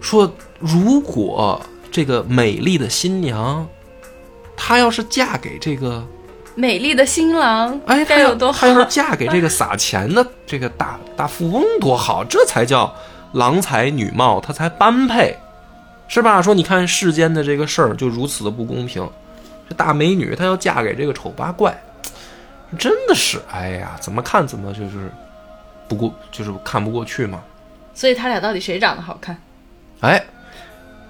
[0.00, 1.60] 说，如果
[1.90, 3.66] 这个美丽的新娘。
[4.62, 6.06] 她要是嫁给这个
[6.54, 8.60] 美丽的新郎，哎，该有多好！
[8.60, 12.22] 她要是嫁给这个撒钱的 这个大大富翁，多好！
[12.22, 12.94] 这才叫
[13.32, 15.34] 郎才女貌，他才般配，
[16.08, 16.42] 是吧？
[16.42, 19.08] 说你看世间的这个事儿就如此的不公平，
[19.66, 21.82] 这大美女她要嫁给这个丑八怪，
[22.78, 25.10] 真的是，哎呀，怎么看怎么就是
[25.88, 27.40] 不过，就是看不过去嘛。
[27.94, 29.36] 所以他俩到底谁长得好看？
[30.00, 30.24] 哎。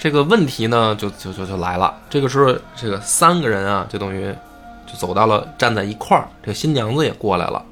[0.02, 1.94] 这个问题呢，就就就就来了。
[2.08, 4.34] 这个时候，这个三个人啊，就等于
[4.86, 6.26] 就走到了站在一块儿。
[6.40, 7.62] 这个新娘子也过来了。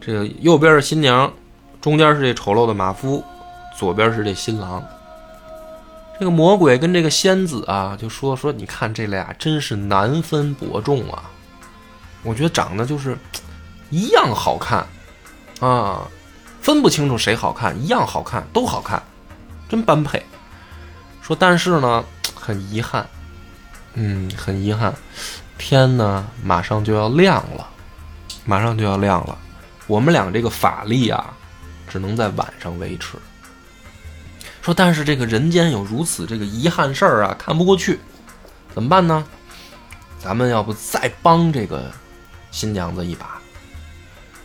[0.00, 1.32] 这个右边是新娘，
[1.80, 3.24] 中间是这丑陋的马夫，
[3.76, 4.80] 左边是这新郎。
[6.16, 11.28] 这个魔鬼跟这个仙子啊，就说说，你看这俩真是难分伯仲啊！
[12.22, 13.16] 我觉得长得就是
[13.90, 14.86] 一样好看
[15.60, 16.06] 啊，
[16.60, 19.02] 分不清楚谁好看，一样好看，都好看，
[19.68, 20.24] 真般配。
[21.20, 22.04] 说，但是呢，
[22.34, 23.08] 很遗憾，
[23.94, 24.94] 嗯，很遗憾，
[25.58, 27.68] 天呢马上就要亮了，
[28.44, 29.36] 马上就要亮了，
[29.86, 31.32] 我们俩这个法力啊，
[31.88, 33.18] 只能在晚上维持。
[34.62, 37.98] 说，但是这个人间有如此这个遗憾事儿啊，看不过去，
[38.74, 39.24] 怎么办呢？
[40.18, 41.90] 咱们要不再帮这个
[42.52, 43.40] 新娘子一把？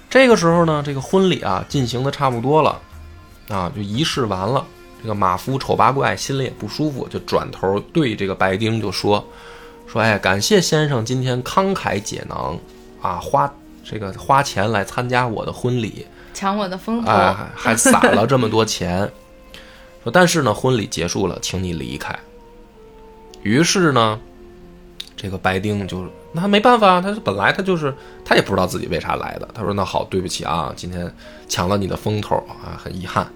[0.09, 2.81] 这个时候呢，这个婚礼啊进行的差不多了，
[3.49, 4.65] 啊，就仪式完了。
[4.99, 9.23] 这个马夫丑八怪心里也不舒服，就转头对这个白丁就说
[9.85, 12.57] ：“说哎，感谢先生今天慷慨解囊
[12.99, 13.53] 啊，花
[13.83, 19.11] 这个花钱来参加我的婚礼，抢我的风头，哎，还撒了这么多钱。
[20.03, 22.17] 说但是呢，婚礼结束了，请你离开。
[23.43, 24.19] 于是呢，
[25.17, 27.93] 这个白丁就那没办法，他本来他就是
[28.23, 29.49] 他也不知道自己为啥来的。
[29.53, 31.13] 他说那好，对不起啊，今天
[31.49, 33.27] 抢了你的风头啊，很遗憾。”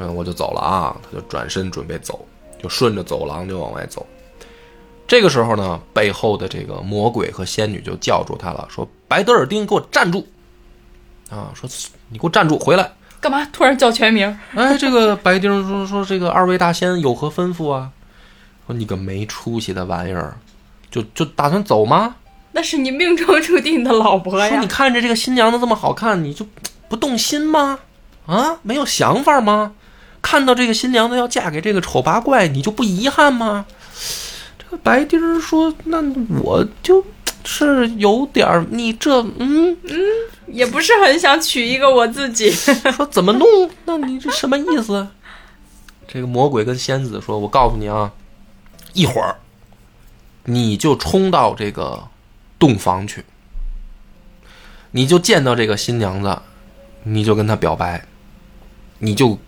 [0.00, 0.96] 嗯，我就走了啊！
[1.02, 2.24] 他就转身准备走，
[2.62, 4.06] 就顺着走廊就往外走。
[5.08, 10.24] 这个时候呢，背后的这个魔鬼和仙女就叫住他了，说：“白德尔丁，给我站住！”
[11.28, 11.68] 啊，说
[12.10, 12.92] 你给我站住，回来！
[13.20, 13.44] 干嘛？
[13.52, 14.38] 突然叫全名？
[14.54, 17.90] 哎，这个白丁说说这个二位大仙有何吩咐啊？
[18.68, 20.38] 说你个没出息的玩意儿，
[20.90, 22.16] 就就打算走吗？
[22.52, 24.48] 那是你命中注定的老婆呀！
[24.48, 26.46] 说你看着这个新娘子这么好看，你就
[26.88, 27.78] 不动心吗？
[28.26, 29.72] 啊，没有想法吗？
[30.20, 33.66] 看到这个新娘子要嫁给这个丑八怪，你就不遗憾吗？
[34.58, 36.02] 这个白丁儿说：“那
[36.42, 37.04] 我就
[37.44, 39.98] 是有点儿，你这嗯嗯，
[40.48, 42.50] 也不是很想娶一个我自己。
[42.96, 43.46] 说怎么弄？
[43.84, 45.06] 那你这什么意思？”
[46.08, 48.10] 这个魔鬼跟仙子说：“我告诉你啊，
[48.94, 49.36] 一会儿
[50.48, 52.08] 你就冲到这个
[52.58, 53.24] 洞房去，
[54.90, 56.40] 你就见到这个新娘子，
[57.02, 58.04] 你就跟她表白，
[58.98, 59.38] 你就。”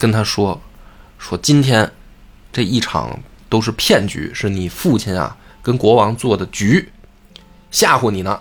[0.00, 0.58] 跟她说，
[1.18, 1.92] 说今天
[2.50, 3.20] 这一场
[3.50, 6.90] 都是骗局，是你父亲啊跟国王做的局，
[7.70, 8.40] 吓唬你呢，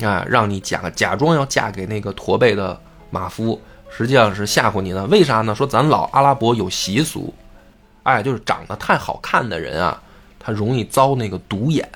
[0.00, 2.80] 啊，让你假假装要嫁给那个驼背的
[3.10, 3.60] 马夫，
[3.90, 5.04] 实际上是吓唬你呢。
[5.10, 5.54] 为啥呢？
[5.54, 7.34] 说咱老阿拉伯有习俗，
[8.04, 10.02] 哎，就是长得太好看的人啊，
[10.48, 11.86] 他容易遭那个独眼，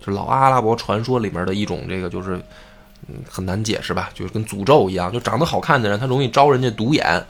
[0.00, 2.40] 就老阿拉伯传说里面的一种这个就是
[3.08, 7.26] 嗯很难解释吧，就是跟诅咒一样，就长得好看的人他容易招人家独眼。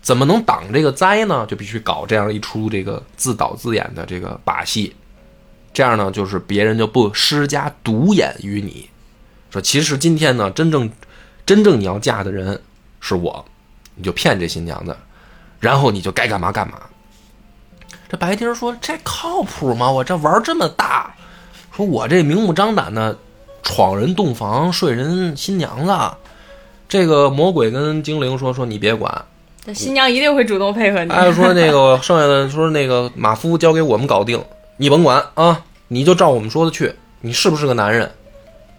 [0.00, 1.44] 怎么能挡这个灾呢？
[1.48, 4.94] 就必须搞这样一出这个自导自演的这个把戏，
[5.72, 8.88] 这样呢，就是别人就不施加毒眼于你。
[9.50, 10.88] 说其实今天呢，真正
[11.44, 12.62] 真正你要嫁的人
[13.00, 13.44] 是我，
[13.96, 14.96] 你就骗这新娘子，
[15.58, 16.78] 然后你就该干嘛干嘛。
[18.08, 19.90] 这白丁说：“这靠谱吗？
[19.90, 21.14] 我这玩这么大，
[21.74, 23.18] 说我这明目张胆的
[23.62, 25.92] 闯人洞房睡人新娘子。”
[26.88, 29.24] 这个魔鬼跟精灵说：“说你别管。”
[29.66, 31.10] 这新娘一定会主动配合你。
[31.10, 34.40] 哎，说那个剩下的，说那个马夫交给我们搞定，
[34.76, 36.94] 你甭管啊，你就照我们说的去。
[37.22, 38.08] 你是不是个男人？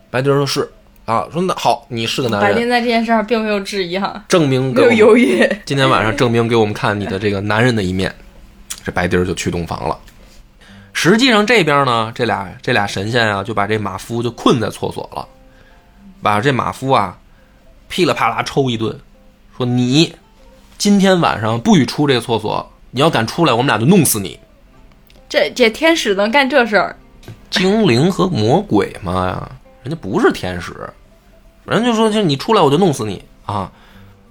[0.10, 0.72] 白丁说是
[1.04, 1.28] 啊。
[1.34, 2.50] 说那好，你是个男人。
[2.50, 5.46] 白天在这件事上并没有质疑哈，证明没有犹豫。
[5.66, 8.16] 今天晚上证明给我们看你的这个男人的一面。
[8.88, 10.00] 这白丁就去洞房了。
[10.94, 15.28] 实际上这边呢，这俩这俩神仙啊，就把这马夫就困在厕所了，
[16.22, 17.20] 把这马夫啊
[17.90, 18.98] 噼里啪啦抽一顿，
[19.58, 20.16] 说你。
[20.78, 22.72] 今天晚上不许出这个厕所！
[22.92, 24.40] 你要敢出来，我们俩就弄死你。
[25.28, 26.96] 这这天使能干这事儿？
[27.50, 29.52] 精灵和魔鬼嘛呀，
[29.84, 30.72] 人家不是天使，
[31.66, 33.70] 人家就说就你出来我就弄死你啊！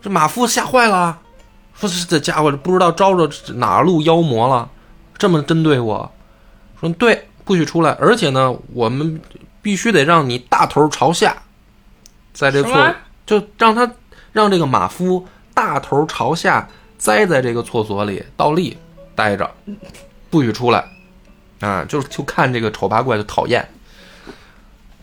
[0.00, 1.18] 这马夫吓坏了，
[1.78, 4.68] 说这家伙不知道招着哪路妖魔了，
[5.16, 6.10] 这么针对我。
[6.80, 9.20] 说对，不许出来，而且呢，我们
[9.62, 11.36] 必须得让你大头朝下，
[12.32, 13.90] 在这厕就让他
[14.32, 15.26] 让这个马夫。
[15.54, 16.68] 大头朝下
[16.98, 18.76] 栽在这个厕所里倒立
[19.14, 19.50] 待着，
[20.28, 20.84] 不许出来，
[21.60, 23.66] 啊，就就看这个丑八怪就讨厌。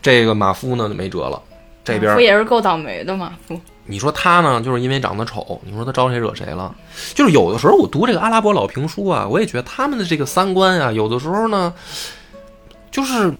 [0.00, 1.42] 这个马夫呢就没辙了，
[1.82, 3.60] 这边不也是够倒霉的马夫。
[3.86, 6.74] 你说他呢，就是因为长得丑，你说他招谁惹谁了？
[7.14, 11.72] 就是有的时候我读这个阿拉伯老评书啊，我也觉得他们的这个三观啊，有的时候呢，
[12.90, 13.34] 就是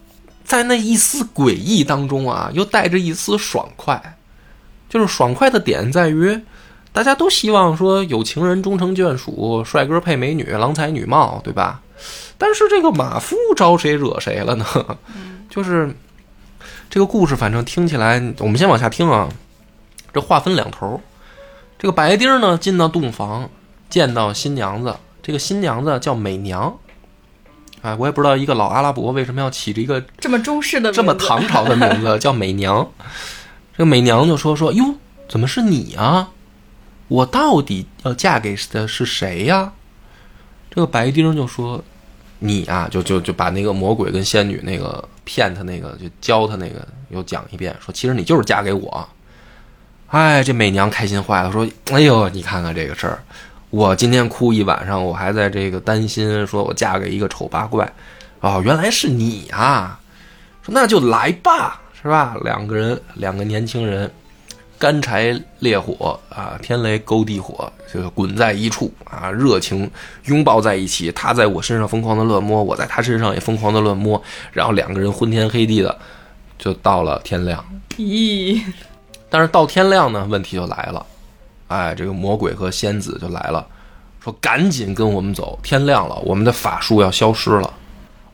[0.45, 4.19] 在那一丝诡异当中啊，又带着一丝爽快，
[4.89, 6.41] 就是爽快的点在于。
[6.93, 11.81] 大家都希望说有情人终成眷属，帅哥配美女，郎才女貌，对吧？
[12.39, 14.65] 但是这个马夫招谁惹谁了呢？
[15.51, 15.93] 就是
[16.89, 19.29] 这个故事，反正听起来，我们先往下听啊。
[20.15, 21.01] 这话分两头，
[21.79, 23.51] 这个白丁呢进到洞房，
[23.91, 26.79] 见到新娘子，这个新娘子叫美娘。
[27.83, 32.91] 哎，我也不知道一个老阿拉伯为什么要起这一个这么中式的、这么唐朝的名字 叫美娘。
[33.77, 34.95] 这个美娘就说说哟，
[35.29, 36.31] 怎么是你啊？
[37.09, 39.73] 我到底要嫁给的是谁呀？
[40.71, 41.85] 这个白丁就说
[42.41, 49.09] ：“你啊，就就就把那个魔鬼跟仙女那个骗他那个，就教他那个又讲一遍，说其实你就是嫁给我。
[50.15, 53.19] 哎，这美娘开心坏了，说：“哎呦，你看看这个事儿，
[53.71, 57.93] 我今天哭一晚上，我还在这个担心，说我嫁给一个丑八怪，
[58.39, 59.99] 哦，原来是你啊！
[60.63, 62.37] 说那就来吧，是吧？
[62.45, 64.09] 两个人，两个年轻人，
[64.79, 69.91] 干柴烈火啊，天雷勾地火，就是滚在一处啊，热情
[70.27, 71.11] 拥抱在一起。
[71.11, 75.99] 他在我身上疯狂的乱摸，我在他身上也疯狂的乱摸，然后两个人昏天黑地的，
[76.57, 77.65] 就到了天亮。
[77.97, 78.63] 咦，
[79.35, 81.05] 但是到天亮呢，问题就来了，
[81.67, 83.67] 哎，这个魔鬼和仙子就来了，
[84.23, 87.75] 说赶紧跟我们走，天亮了，我们的法术要消失了，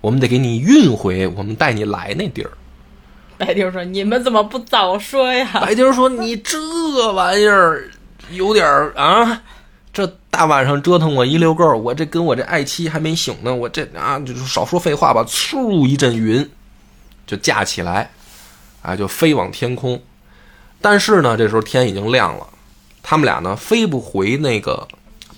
[0.02, 2.50] 我们得给你运回我们带你来那地儿。
[3.38, 7.90] 白丁说：“你们怎么不早说呀白丁说：“你这玩意儿
[8.32, 9.40] 有点儿啊，
[9.94, 16.46] 这大晚上折腾我一溜够儿，我这跟我这爱妻还没醒呢，我这啊，就是少说废话吧。”嗖一阵云
[17.26, 18.10] 就架起来，
[18.82, 19.98] 啊，就飞往天空。
[20.80, 22.46] 但是呢，这时候天已经亮了，
[23.02, 24.86] 他们俩呢飞不回那个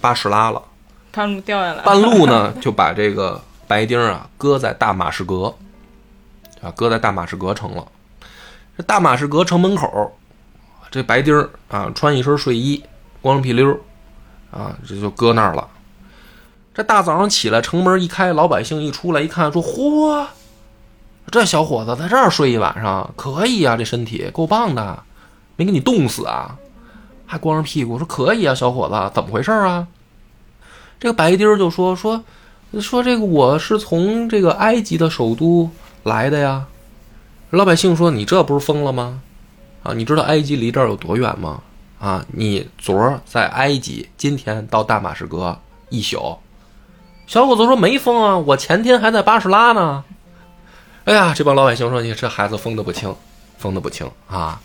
[0.01, 0.63] 巴士拉了。？”
[1.13, 5.55] 半路掉下来，半路呢就把这个白丁啊搁在大马士革，
[6.63, 7.85] 啊，搁在大马士革城了。
[8.79, 10.11] 这大马士革城门口，
[10.91, 12.83] 这白丁啊穿一身睡衣，
[13.21, 13.79] 光着屁溜儿，
[14.51, 15.69] 啊，这就搁那儿了。
[16.73, 20.27] 这大早上起来，城门一开，老百姓一出来一看，说：“嚯，
[21.31, 25.03] 这小伙子在这儿睡一晚上，可以啊，这身体够棒的，
[25.57, 26.57] 没给你冻死啊，
[27.27, 29.87] 还光着屁股。”说：“可以啊，小伙子，怎么回事啊？”
[31.01, 32.23] 这个白丁就说：“说
[32.81, 35.71] 说这个我是从这个埃及的首都
[36.05, 36.67] 来的呀。”
[37.51, 39.21] 老百姓说：“你这不是疯了吗？
[39.83, 41.61] 啊，你知道埃及离这儿有多远吗？
[41.99, 46.39] 啊，你昨儿在埃及，今天到大马士革一宿。”
[47.27, 50.05] 小伙子说：“没疯啊，我前天还在巴士拉呢。”
[51.05, 53.15] 哎呀，这帮老百姓说：“你这孩子疯的不轻，
[53.59, 54.61] 疯的不轻啊！”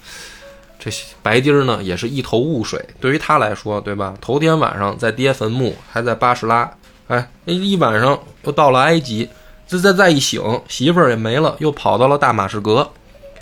[0.89, 2.83] 这白丁儿呢，也是一头雾水。
[3.01, 4.13] 对于他来说，对吧？
[4.21, 6.71] 头天晚上在爹坟墓，还在巴士拉，
[7.07, 9.29] 哎，一晚上又到了埃及，
[9.67, 12.89] 这再再一醒，媳妇儿也没了，又跑到了大马士革。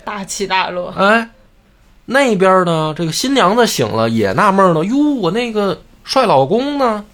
[0.04, 0.92] 大起大落。
[0.96, 1.30] 哎，
[2.06, 4.84] 那边呢，这个新娘子醒了，也纳闷呢。
[4.84, 7.04] 哟，我那个帅老公呢？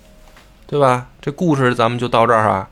[0.67, 1.09] 对吧？
[1.21, 2.69] 这故事咱们就到这儿啊。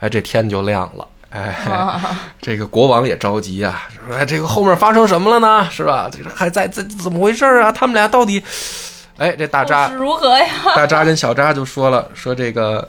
[0.00, 1.06] 哎，这天就亮了。
[1.38, 2.00] 哎，
[2.42, 5.68] 这个国王也着急啊，说哎，这个后面发生什么了呢？
[5.70, 6.08] 是吧？
[6.10, 7.70] 这个还在这怎么回事啊？
[7.70, 8.42] 他们俩到底？
[9.18, 10.46] 哎，这大扎如何呀？
[10.74, 12.88] 大扎跟小扎就说了，说这个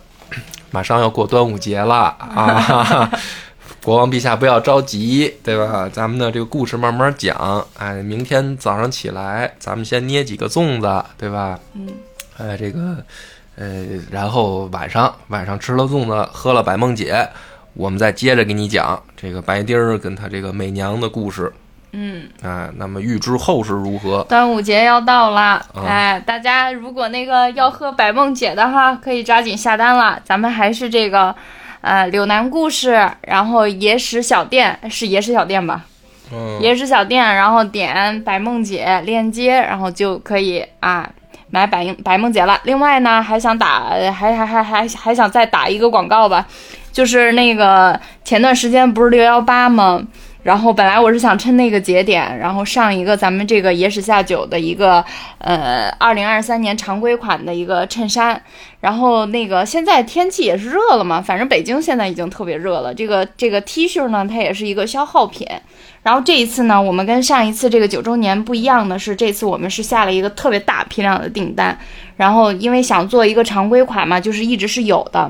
[0.71, 3.09] 马上要过端午节了啊，
[3.83, 5.89] 国王陛下不要着急，对吧？
[5.91, 7.65] 咱们的这个故事慢慢讲。
[7.77, 11.59] 哎，明天早上起来，咱们先捏几个粽子，对吧？
[11.73, 11.87] 嗯。
[12.37, 12.95] 哎，这个，
[13.57, 17.27] 呃，然后晚上晚上吃了粽子，喝了百梦解，
[17.79, 21.49] 我们再接着给你讲这个白丁儿跟他这个美娘的故事。
[21.93, 24.21] 嗯，啊，那么预知后事如何？
[24.27, 25.41] 端午节要到了，
[25.73, 30.19] 啊哎，大家如果那个要喝百梦姐的哈，可以抓紧下单了。
[30.25, 31.33] 咱们还是这个，
[31.79, 35.85] 呃，柳南故事，然后野史小店是野史小店吧？
[36.33, 41.09] 嗯，野史小店，然后点百梦姐链接，然后就可以啊
[41.49, 42.59] 买百百梦姐了。
[42.65, 46.45] 另外呢，还想打，还还还还还想再打一个广告吧，
[46.91, 50.01] 就是那个前段时间不是六幺八吗？
[50.41, 55.03] 然后本来我是想趁那个节点，然后上一个咱们这个野史下酒的一个
[55.39, 58.41] 呃二零二三年常规款的一个衬衫，
[58.79, 62.93] 然后那个现在天气也是热了嘛，反正北京现在已经特别热了。
[62.93, 65.45] 这个这个 T 恤呢，它也是一个消耗品。
[66.03, 71.77] 然后这一次呢，我们跟上一次这个九周年不一样的是，这次我们是下了一个特别大批量的订单，
[72.15, 75.29] 然后因为想做一个常规款嘛，就是一直是有的，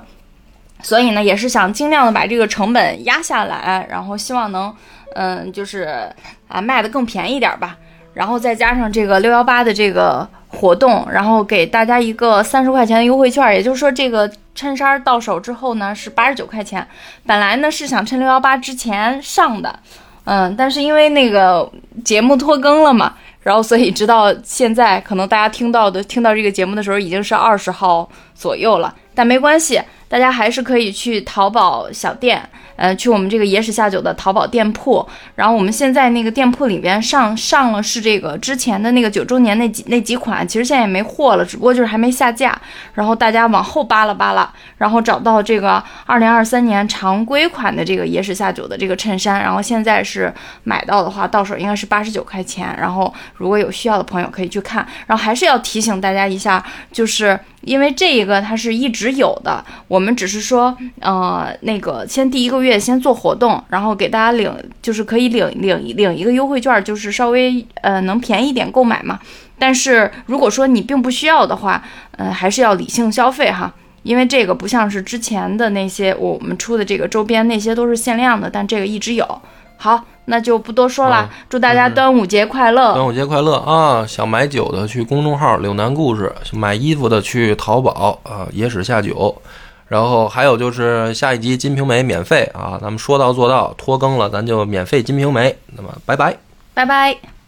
[0.82, 4.74] 所以呢，也是想尽量的把这个成本压下来，然后希望能，
[5.16, 6.10] 嗯，就是
[6.48, 7.78] 啊卖的更便宜点吧。
[8.14, 16.86] 然后再加上这个六幺八的这个活动，然后给大家一个三十块钱的优惠券，也就是说这个衬衫到手之后呢是八十九块钱。
[17.26, 19.80] 本来呢是想趁六幺八之前上的，
[20.26, 21.72] 嗯，但是因为那个
[22.04, 28.10] 节目拖更了嘛，然后所以直到现在，可能大家听到的听到这个节目的时候已经是二十号
[28.40, 32.42] 左右了，但没关系，大家还是可以去淘宝小店，
[32.78, 42.58] 呃，去我们这个野史下酒的淘宝店铺，然后我们现在那个店铺里边上上了是这个之前的那个九周年那几那几款，其实现在也没货了，只不过就是还没下架，
[42.94, 50.34] 然后大家往后扒拉扒拉，然后找到这个二零二三年常规款的这个野史下酒的这个衬衫，然后现在是
[50.64, 52.74] 买到的话，到手应该是八十九块钱。
[52.80, 54.88] 然后如果有需要的朋友可以去看。
[55.08, 64.52] 然后还是要提醒大家一下，就是因为这一个它是一直有的，我们只是说，呃，那个先第一个月先做活动，然后给大家领，
[64.82, 69.20] 就是可以领领领一个优惠券，就是稍微呃能便宜点购买嘛。
[69.58, 79.42] 但是如果说你并不需要的话，呃，还是要理性消费哈，因为这个不像是之前的那些我们出的这个周边，那些都是限量的，但这个一直有。
[79.82, 82.94] 好，那就不多说了，啊祝大家端午节快乐！
[82.94, 84.06] 端午节快乐啊！
[84.06, 89.42] 想买酒的去公众号“柳南故事”，买衣服的去淘宝啊，野史下酒。
[89.88, 95.50] 然后还有就是下一集《金瓶梅》免费啊，咱们说到做到，拖更了咱就免费《金瓶梅》。
[95.76, 96.36] 那么拜拜。
[96.74, 97.39] 拜拜。